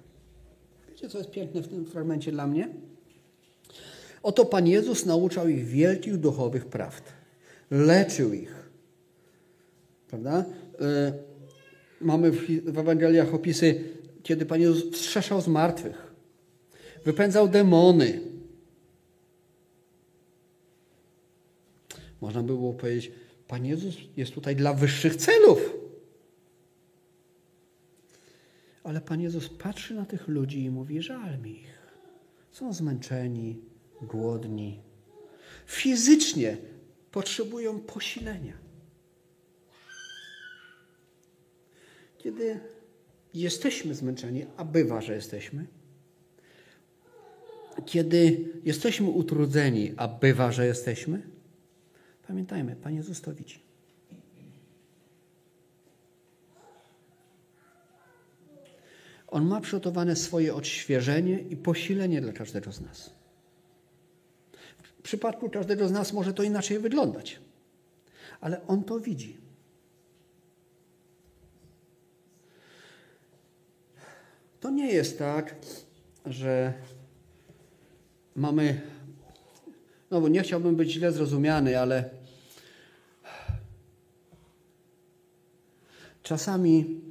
[0.90, 2.70] Wiecie, co jest piękne w tym fragmencie dla mnie?
[4.24, 7.04] Oto Pan Jezus nauczał ich wielkich duchowych prawd.
[7.72, 8.70] Leczył ich.
[10.08, 10.46] Prawda?
[10.80, 11.14] Yy,
[12.02, 13.84] mamy w Ewangeliach opisy,
[14.24, 16.14] kiedy Pan Jezus wstrzeszał z martwych.
[17.06, 18.22] Wypędzał demony.
[22.22, 23.12] Można by było powiedzieć,
[23.48, 25.74] Pan Jezus jest tutaj dla wyższych celów.
[28.84, 31.82] Ale Pan Jezus patrzy na tych ludzi i mówi: Żal mi ich.
[32.52, 33.71] Są zmęczeni,
[34.02, 34.80] głodni.
[35.66, 36.58] Fizycznie
[37.12, 38.54] potrzebują posilenia.
[42.18, 42.60] Kiedy
[43.34, 45.66] jesteśmy zmęczeni, a bywa, że jesteśmy,
[47.86, 51.22] kiedy jesteśmy utrudzeni, a bywa, że jesteśmy,
[52.28, 53.60] pamiętajmy, Pan Jezus to widzi.
[59.28, 63.21] On ma przygotowane swoje odświeżenie i posilenie dla każdego z nas.
[65.02, 67.40] W przypadku każdego z nas może to inaczej wyglądać,
[68.42, 69.38] ale On to widzi.
[74.60, 75.56] To nie jest tak,
[76.26, 76.74] że
[78.36, 78.82] mamy.
[80.12, 82.10] No bo nie chciałbym być źle zrozumiany, ale
[86.24, 87.02] czasami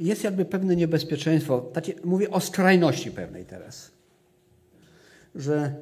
[0.00, 1.60] jest jakby pewne niebezpieczeństwo.
[1.60, 3.93] Takie, mówię o skrajności pewnej teraz.
[5.34, 5.74] Że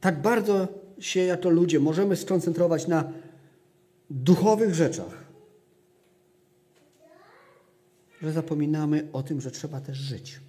[0.00, 0.68] tak bardzo
[0.98, 3.12] się jako ludzie możemy skoncentrować na
[4.10, 5.24] duchowych rzeczach,
[8.22, 10.40] że zapominamy o tym, że trzeba też żyć.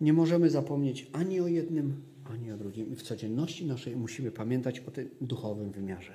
[0.00, 2.92] Nie możemy zapomnieć ani o jednym, ani o drugim.
[2.92, 6.12] I w codzienności naszej musimy pamiętać o tym duchowym wymiarze.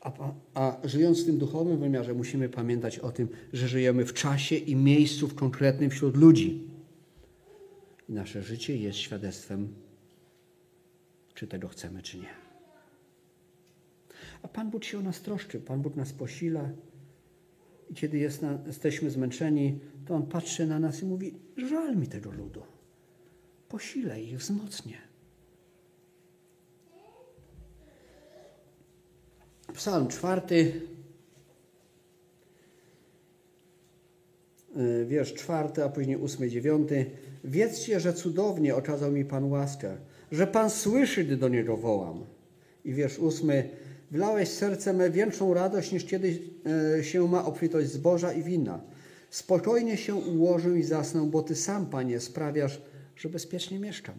[0.00, 4.56] A, a, żyjąc w tym duchowym wymiarze, musimy pamiętać o tym, że żyjemy w czasie
[4.56, 6.68] i miejscu w konkretnym wśród ludzi.
[8.08, 9.68] I nasze życie jest świadectwem,
[11.34, 12.28] czy tego chcemy, czy nie.
[14.42, 16.70] A Pan Bóg się o nas troszczy, Pan Bóg nas posila.
[17.90, 22.06] I kiedy jest na, jesteśmy zmęczeni, to On patrzy na nas i mówi: Żal mi
[22.06, 22.62] tego ludu.
[23.68, 25.09] Posilę ich, wzmocnię.
[29.74, 30.72] Psalm czwarty,
[34.76, 37.06] y, wiersz czwarty, a później ósmy, dziewiąty.
[37.44, 39.96] Wiedzcie, że cudownie okazał mi Pan łaskę,
[40.32, 42.24] że Pan słyszy, gdy do Niego wołam.
[42.84, 43.68] I wiersz ósmy.
[44.10, 46.38] Wlałeś serce me większą radość, niż kiedy
[46.98, 48.80] y, się ma obfitość zboża i wina.
[49.30, 52.82] Spokojnie się ułożę i zasnę, bo Ty sam, Panie, sprawiasz,
[53.16, 54.14] że bezpiecznie mieszkam.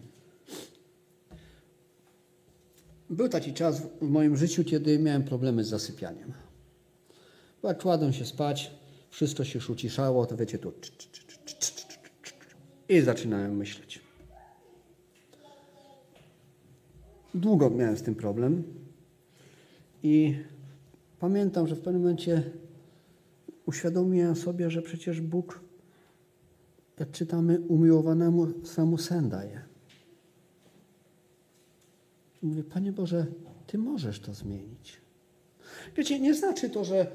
[3.11, 6.33] Był taki czas w moim życiu, kiedy miałem problemy z zasypianiem.
[7.61, 8.71] Bo jak kładłem się spać,
[9.09, 10.73] wszystko się już uciszało, to wiecie, tu
[12.89, 14.01] i zaczynałem myśleć.
[17.33, 18.63] Długo miałem z tym problem
[20.03, 20.35] i
[21.19, 22.43] pamiętam, że w pewnym momencie
[23.65, 25.59] uświadomiłem sobie, że przecież Bóg,
[26.99, 29.70] jak czytamy, umiłowanemu swemu sen daje.
[32.43, 33.25] I mówię, Panie Boże,
[33.67, 35.01] Ty możesz to zmienić.
[35.97, 37.11] Wiecie, nie znaczy to, że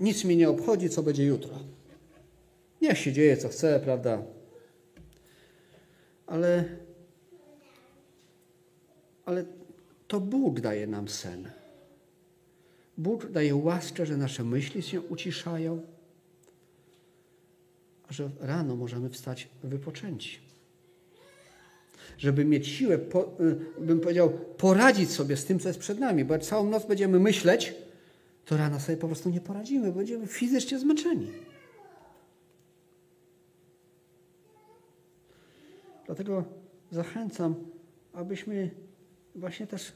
[0.00, 1.58] nic mnie nie obchodzi, co będzie jutro.
[2.82, 4.22] Niech się dzieje, co chce, prawda?
[6.26, 6.64] Ale,
[9.24, 9.44] ale
[10.08, 11.50] to Bóg daje nam sen.
[12.98, 15.82] Bóg daje łaskę, że nasze myśli się uciszają,
[18.08, 20.45] a że rano możemy wstać wypoczęci
[22.18, 23.20] żeby mieć siłę, po,
[23.80, 26.24] y, bym powiedział, poradzić sobie z tym, co jest przed nami.
[26.24, 27.74] Bo jak całą noc będziemy myśleć,
[28.44, 31.32] to rano sobie po prostu nie poradzimy, będziemy fizycznie zmęczeni.
[36.06, 36.44] Dlatego
[36.90, 37.54] zachęcam,
[38.12, 38.70] abyśmy
[39.34, 39.92] właśnie też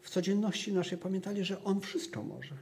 [0.00, 2.54] w codzienności naszej pamiętali, że On wszystko może.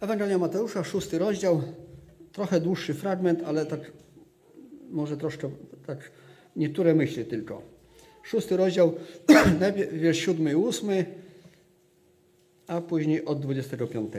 [0.00, 1.62] Ewangelia Mateusza, szósty rozdział,
[2.34, 3.92] trochę dłuższy fragment, ale tak
[4.90, 5.50] może troszkę,
[5.86, 6.10] tak
[6.56, 7.62] niektóre myśli tylko.
[8.22, 8.94] Szósty rozdział,
[9.60, 11.04] najpierw wiersz siódmy i ósmy,
[12.66, 14.12] a później od 25.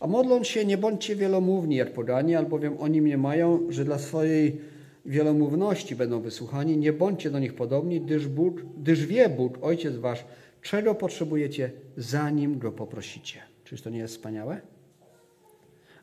[0.00, 4.60] A modląc się, nie bądźcie wielomówni jak pogani, albowiem oni mnie mają, że dla swojej
[5.06, 6.76] wielomówności będą wysłuchani.
[6.76, 10.24] Nie bądźcie do nich podobni, gdyż, Bóg, gdyż wie Bóg, Ojciec Wasz,
[10.62, 13.42] czego potrzebujecie, zanim Go poprosicie.
[13.64, 14.60] Czyż to nie jest wspaniałe?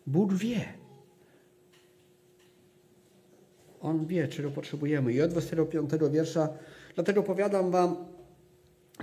[0.07, 0.82] Bóg wie.
[3.83, 5.13] On wie, czego potrzebujemy.
[5.13, 6.49] I od 25 wiersza,
[6.95, 7.95] dlatego powiadam wam,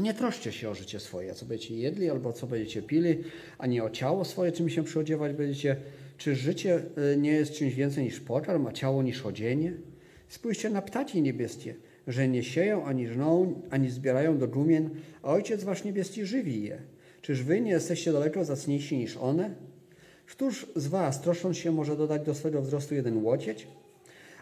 [0.01, 3.19] nie troszcie się o życie swoje, co będziecie jedli albo co będziecie pili,
[3.59, 5.77] ani o ciało swoje, czym się przyodziewać będziecie.
[6.19, 6.83] Czy życie
[7.15, 9.73] y, nie jest czymś więcej niż pokarm, a ciało niż odzienie?
[10.29, 11.75] Spójrzcie na ptaki niebieskie,
[12.07, 14.91] że nie sieją, ani żną, ani zbierają do gumien,
[15.23, 16.79] a Ojciec Wasz niebieski żywi je.
[17.23, 19.55] Czyż Wy nie jesteście daleko zacniejsi niż one?
[20.27, 23.67] Któż z Was, troszcząc się, może dodać do swego wzrostu jeden łokieć?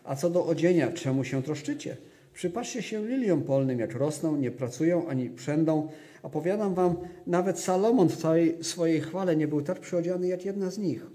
[0.09, 1.97] A co do odzienia, czemu się troszczycie?
[2.35, 5.89] Przypatrzcie się liliom polnym, jak rosną, nie pracują ani przędą.
[6.23, 6.97] A powiadam wam,
[7.27, 11.07] nawet Salomon w całej swojej chwale nie był tak przyodziany jak jedna z nich.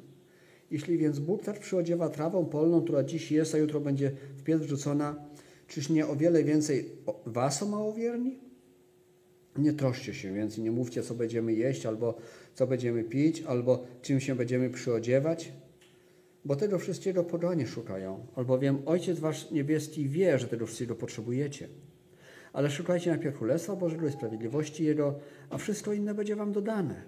[0.71, 4.61] Jeśli więc Bóg tak przyodziewa trawą polną, która dziś jest, a jutro będzie w piec
[4.61, 5.15] wrzucona,
[5.67, 6.89] czyż nie o wiele więcej
[7.25, 8.39] was o małowierni?
[9.57, 12.17] Nie troszcie się więc i nie mówcie, co będziemy jeść, albo
[12.55, 15.51] co będziemy pić, albo czym się będziemy przyodziewać
[16.45, 21.67] bo tego wszystkiego poganie szukają, albowiem Ojciec Wasz Niebieski wie, że tego wszystkiego potrzebujecie.
[22.53, 25.19] Ale szukajcie najpierw Królestwa Bożego i sprawiedliwości Jego,
[25.49, 27.03] a wszystko inne będzie Wam dodane.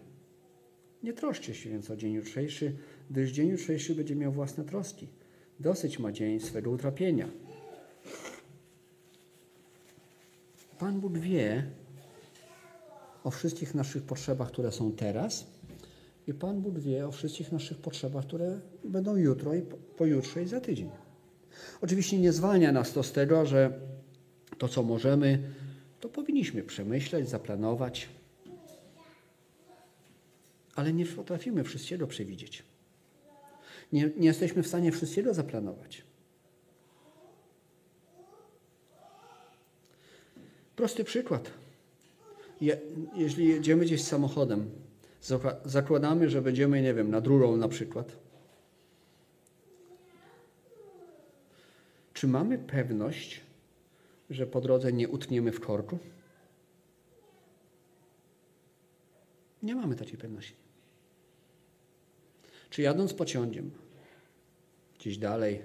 [1.03, 2.75] Nie troszcie się więc o dzień jutrzejszy,
[3.09, 5.07] gdyż dzień jutrzejszy będzie miał własne troski.
[5.59, 7.27] Dosyć ma dzień swego utrapienia.
[10.79, 11.63] Pan Bóg wie
[13.23, 15.47] o wszystkich naszych potrzebach, które są teraz,
[16.27, 19.61] i Pan Bóg wie o wszystkich naszych potrzebach, które będą jutro i
[19.97, 20.89] pojutrze i za tydzień.
[21.81, 23.79] Oczywiście nie zwalnia nas to z tego, że
[24.57, 25.39] to, co możemy,
[25.99, 28.09] to powinniśmy przemyśleć, zaplanować,
[30.75, 32.63] ale nie potrafimy wszystkiego przewidzieć.
[33.93, 36.03] Nie, nie jesteśmy w stanie wszystkiego zaplanować.
[40.75, 41.51] Prosty przykład.
[42.61, 42.77] Je,
[43.15, 44.71] jeśli jedziemy gdzieś samochodem,
[45.65, 48.17] zakładamy, że będziemy, nie wiem, nad rurą na przykład.
[52.13, 53.41] Czy mamy pewność,
[54.29, 55.97] że po drodze nie utniemy w korku?
[59.63, 60.53] Nie mamy takiej pewności.
[62.69, 63.71] Czy jadąc pociągiem
[64.99, 65.61] gdzieś dalej,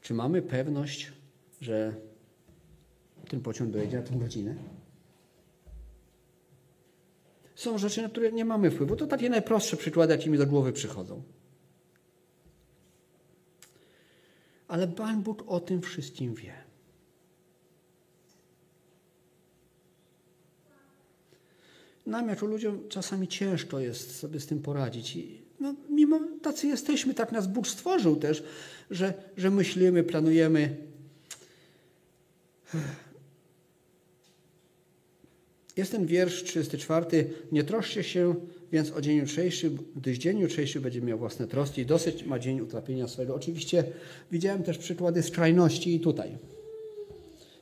[0.00, 1.12] czy mamy pewność,
[1.60, 1.94] że
[3.28, 4.56] ten pociąg dojedzie na tę godzinę?
[7.56, 8.96] Są rzeczy, na które nie mamy wpływu.
[8.96, 11.22] To takie najprostsze przykłady, jakie mi do głowy przychodzą.
[14.68, 16.54] Ale Pan Bóg o tym wszystkim wie.
[22.06, 25.16] Nam jako ludziom czasami ciężko jest sobie z tym poradzić.
[25.16, 28.42] I no, mimo tacy jesteśmy, tak nas Bóg stworzył też,
[28.90, 30.76] że, że myślimy, planujemy.
[35.76, 37.30] Jest ten wiersz 34.
[37.52, 38.34] Nie troszcie się
[38.72, 41.86] więc o dzień jutrzejszy, gdyż dzień jutrzejszy będzie miał własne troski.
[41.86, 43.34] Dosyć ma dzień utrapienia swego.
[43.34, 43.84] Oczywiście
[44.32, 46.38] widziałem też przykłady skrajności i tutaj.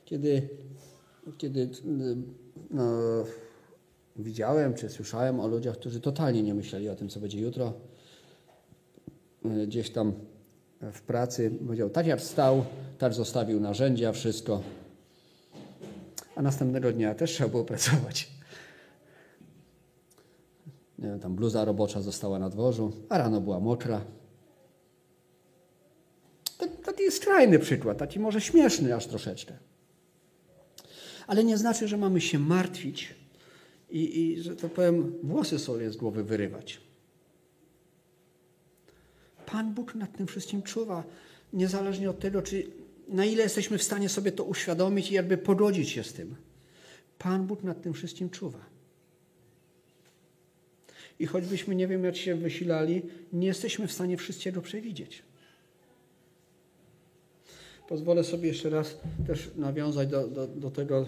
[0.05, 0.49] Kiedy,
[1.39, 1.69] kiedy
[2.71, 2.85] no,
[4.17, 7.73] widziałem czy słyszałem o ludziach, którzy totalnie nie myśleli o tym, co będzie jutro.
[9.67, 10.13] Gdzieś tam
[10.93, 12.65] w pracy powiedział, tak jak wstał,
[12.99, 14.63] tak zostawił narzędzia, wszystko
[16.37, 18.31] a następnego dnia też trzeba było pracować.
[20.99, 24.05] Nie wiem, tam bluza robocza została na dworzu, a rano była mokra.
[26.85, 29.55] Taki jest skrajny przykład, taki może śmieszny aż troszeczkę.
[31.27, 33.15] Ale nie znaczy, że mamy się martwić
[33.91, 36.81] i, i że to powiem, włosy sobie z głowy wyrywać.
[39.47, 41.05] Pan Bóg nad tym wszystkim czuwa,
[41.53, 42.67] niezależnie od tego, czy
[43.09, 46.37] na ile jesteśmy w stanie sobie to uświadomić i jakby pogodzić się z tym.
[47.19, 48.75] Pan Bóg nad tym wszystkim czuwa.
[51.19, 53.03] I choćbyśmy nie wiem, jak się wysilali,
[53.33, 55.23] nie jesteśmy w stanie wszystkiego przewidzieć.
[57.89, 58.97] Pozwolę sobie jeszcze raz
[59.27, 61.07] też nawiązać do, do, do tego,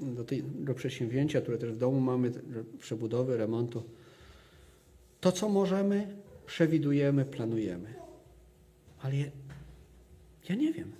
[0.00, 2.32] do, tej, do przedsięwzięcia, które też w domu mamy,
[2.78, 3.82] przebudowy, remontu.
[5.20, 6.16] To, co możemy,
[6.46, 7.94] przewidujemy, planujemy.
[9.02, 9.26] Ale ja,
[10.48, 10.92] ja nie wiem.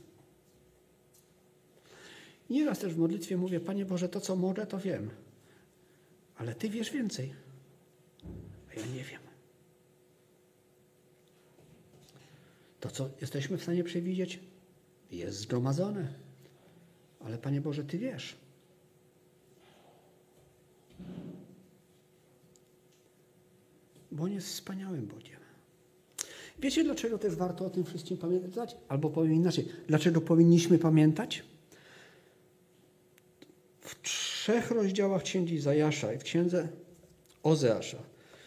[2.51, 5.11] Nieraz też w modlitwie mówię, Panie Boże, to co mogę, to wiem.
[6.37, 7.35] Ale Ty wiesz więcej.
[8.71, 9.21] A ja nie wiem.
[12.81, 14.41] To, co jesteśmy w stanie przewidzieć,
[15.11, 16.09] jest zgromadzone.
[17.21, 18.37] Ale Panie Boże, Ty wiesz.
[24.13, 25.41] Bo On jest wspaniałym Bogiem.
[26.59, 28.77] Wiecie, dlaczego też warto o tym wszystkim pamiętać?
[28.89, 31.45] Albo powiem inaczej, dlaczego powinniśmy pamiętać?
[33.89, 36.69] W trzech rozdziałach Księgi Izajasza i w Księdze
[37.43, 37.99] Ozeasza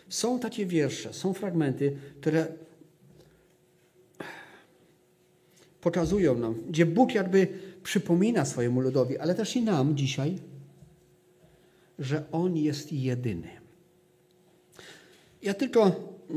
[0.10, 2.48] są takie wiersze, są fragmenty, które
[5.82, 7.48] pokazują nam, gdzie Bóg jakby
[7.84, 10.38] przypomina swojemu ludowi, ale też i nam dzisiaj,
[12.00, 13.50] że On jest jedyny.
[15.42, 15.86] Ja tylko
[16.30, 16.36] yy,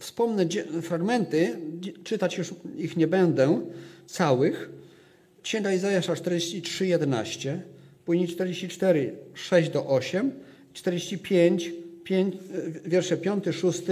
[0.00, 0.46] wspomnę
[0.82, 1.58] fragmenty,
[2.04, 3.60] czytać już ich nie będę,
[4.06, 4.70] całych.
[5.44, 7.62] Księga Izajasza 43, 11,
[8.04, 10.32] później 44, 6 do 8,
[10.72, 11.72] 45,
[12.04, 12.34] 5,
[12.84, 13.82] wiersze 5, 6,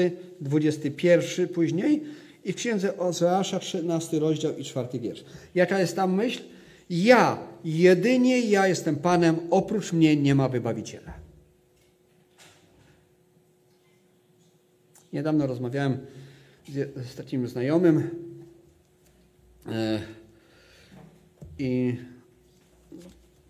[0.41, 2.03] 21 później
[2.45, 5.25] i w księdze Ozeasza 13 rozdział i 4 wiersz.
[5.55, 6.43] Jaka jest tam myśl?
[6.91, 11.13] Ja, jedynie ja jestem Panem, oprócz mnie nie ma wybawiciela.
[15.13, 15.99] Niedawno rozmawiałem
[16.69, 18.11] z, z takim znajomym
[19.67, 20.22] e,
[21.63, 21.97] i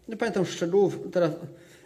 [0.08, 1.30] nie pamiętam szczegółów teraz.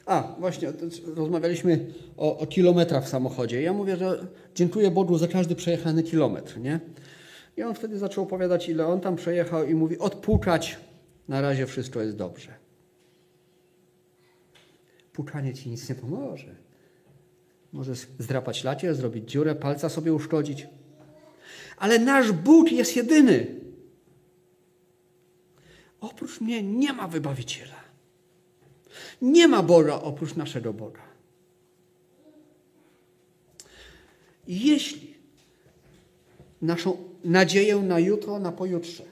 [0.06, 0.72] A, właśnie,
[1.14, 3.62] rozmawialiśmy o, o, kilometrach w samochodzie.
[3.62, 6.80] Ja mówię, że dziękuję Bogu za każdy przejechany kilometr, nie?
[7.56, 10.78] I on wtedy zaczął opowiadać, ile on tam przejechał i mówi, odpukać,
[11.28, 12.54] na razie wszystko jest dobrze.
[15.12, 16.54] Pukanie ci nic nie pomoże.
[17.72, 20.66] Możesz zdrapać lacie, zrobić dziurę, palca sobie uszkodzić.
[21.76, 23.65] Ale nasz Bóg jest jedyny.
[26.10, 27.80] Oprócz mnie nie ma wybawiciela.
[29.22, 31.02] Nie ma Boga oprócz naszego Boga.
[34.48, 35.14] Jeśli
[36.62, 39.04] naszą nadzieję na jutro, na pojutrze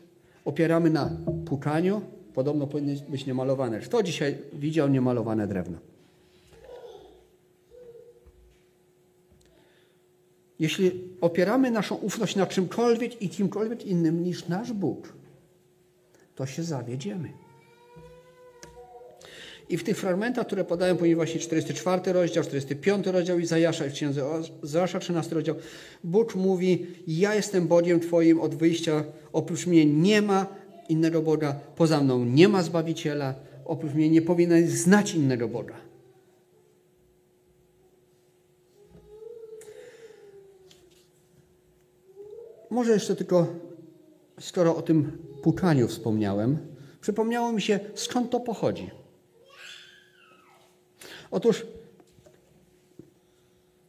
[0.45, 1.11] opieramy na
[1.47, 2.03] pukaniu,
[2.35, 3.81] podobno powinny być niemalowane.
[3.81, 5.79] Kto dzisiaj widział niemalowane drewno?
[10.59, 15.13] Jeśli opieramy naszą ufność na czymkolwiek i kimkolwiek innym niż nasz Bóg,
[16.35, 17.33] to się zawiedziemy.
[19.69, 24.25] I w tych fragmentach, które podają, ponieważ 44 rozdział, 45 rozdział Izajasza i w księdze
[24.65, 25.57] Izajasza 13 rozdział,
[26.05, 30.47] Bóg mówi, ja jestem Bogiem Twoim od wyjścia, oprócz mnie nie ma
[30.89, 35.75] innego Boga, poza mną nie ma Zbawiciela, oprócz mnie nie powinien znać innego Boga.
[42.71, 43.47] Może jeszcze tylko,
[44.41, 46.59] skoro o tym pukaniu wspomniałem,
[47.01, 48.91] przypomniało mi się, skąd to pochodzi.
[51.31, 51.67] Otóż,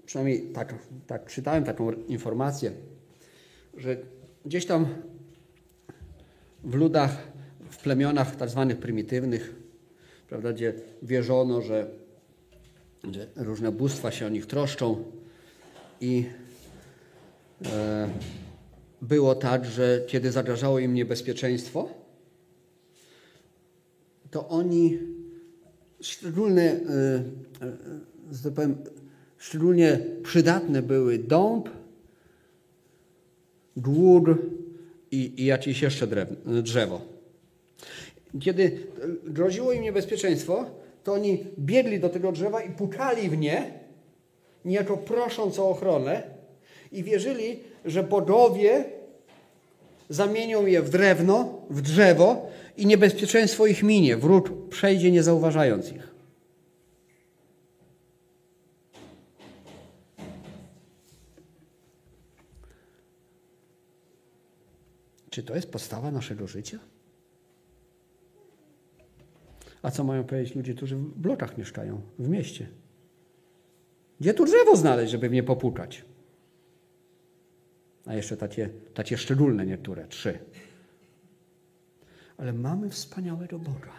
[0.06, 0.76] przynajmniej tak,
[1.08, 2.72] tak czytałem taką informację,
[3.78, 3.98] że
[4.46, 4.88] gdzieś tam
[6.64, 7.28] w ludach,
[7.70, 9.56] w plemionach tak zwanych prymitywnych,
[10.30, 11.88] prawda, gdzie wierzono, że,
[13.12, 15.04] że różne bóstwa się o nich troszczą
[16.02, 16.26] i
[17.66, 18.10] e,
[19.02, 21.90] było tak, że kiedy zagrażało im niebezpieczeństwo,
[24.32, 25.00] to oni
[26.02, 26.76] szczególnie, e,
[27.62, 27.72] e,
[28.32, 28.76] że powiem,
[29.38, 31.70] szczególnie przydatne były dąb,
[33.78, 34.30] głód
[35.12, 36.08] i, i jakieś jeszcze
[36.46, 37.02] drzewo.
[38.40, 38.88] Kiedy
[39.24, 40.66] groziło im niebezpieczeństwo,
[41.04, 43.80] to oni biegli do tego drzewa i pukali w nie,
[44.66, 46.35] niejako prosząc o ochronę
[46.92, 48.86] i wierzyli, że bogowie
[50.10, 54.18] zamienią je w drewno, w drzewo i niebezpieczeństwo ich minie.
[54.18, 56.16] Wróg przejdzie nie zauważając ich.
[65.30, 66.80] Czy to jest podstawa naszego życia?
[69.82, 72.68] A co mają powiedzieć ludzie, którzy w blokach mieszkają, w mieście?
[74.20, 76.06] Gdzie tu drzewo znaleźć, żeby mnie popukać?
[78.06, 80.40] A jeszcze takie, takie szczególne niektóre, trzy.
[82.38, 83.94] Ale mamy wspaniałego Boga,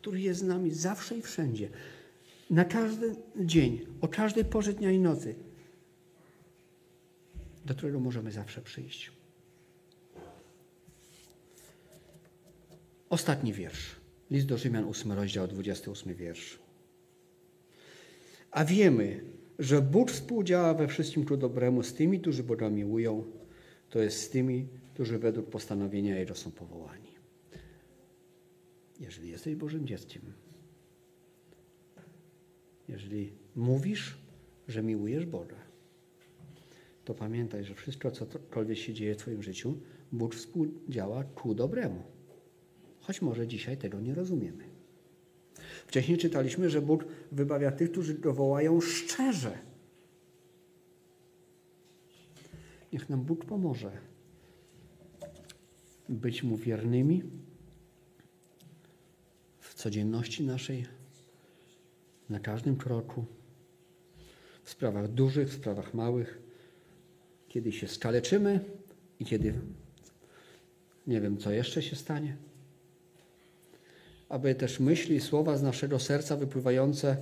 [0.00, 1.68] który jest z nami zawsze i wszędzie.
[2.50, 5.34] Na każdy dzień, o każdej porze dnia i nocy,
[7.64, 9.12] do którego możemy zawsze przyjść.
[13.10, 13.96] Ostatni wiersz.
[14.30, 16.58] List do Rzymian, 8 rozdział, 28 wiersz.
[18.50, 19.20] A wiemy,
[19.58, 23.24] że Bóg współdziała we wszystkim ku dobremu z tymi, którzy Boga miłują,
[23.90, 27.16] to jest z tymi, którzy według postanowienia Jego są powołani.
[29.00, 30.22] Jeżeli jesteś Bożym dzieckiem,
[32.88, 34.18] jeżeli mówisz,
[34.68, 35.56] że miłujesz Boga,
[37.04, 39.78] to pamiętaj, że wszystko, cokolwiek się dzieje w Twoim życiu,
[40.12, 42.02] Bóg współdziała ku dobremu.
[43.00, 44.75] Choć może dzisiaj tego nie rozumiemy.
[45.86, 49.58] Wcześniej czytaliśmy, że Bóg wybawia tych, którzy go wołają szczerze.
[52.92, 53.92] Niech nam Bóg pomoże
[56.08, 57.22] być Mu wiernymi
[59.60, 60.86] w codzienności naszej,
[62.28, 63.24] na każdym kroku,
[64.62, 66.40] w sprawach dużych, w sprawach małych,
[67.48, 68.64] kiedy się skaleczymy
[69.20, 69.54] i kiedy
[71.06, 72.36] nie wiem, co jeszcze się stanie.
[74.28, 77.16] Aby też myśli i słowa z naszego serca wypływające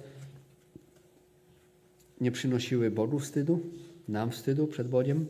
[2.20, 3.60] nie przynosiły Bogu wstydu,
[4.08, 5.26] nam wstydu przed Bogiem.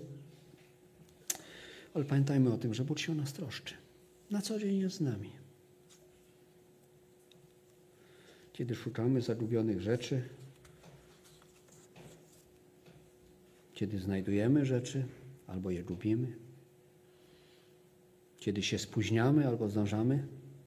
[1.94, 3.74] Ale pamiętajmy o tym, że Bóg się o nas troszczy.
[4.30, 5.30] Na co dzień jest z nami.
[8.52, 10.22] Kiedy szukamy zagubionych rzeczy,
[13.74, 15.04] kiedy znajdujemy rzeczy
[15.46, 16.32] albo je gubimy,
[18.38, 20.26] kiedy się spóźniamy albo zdążamy,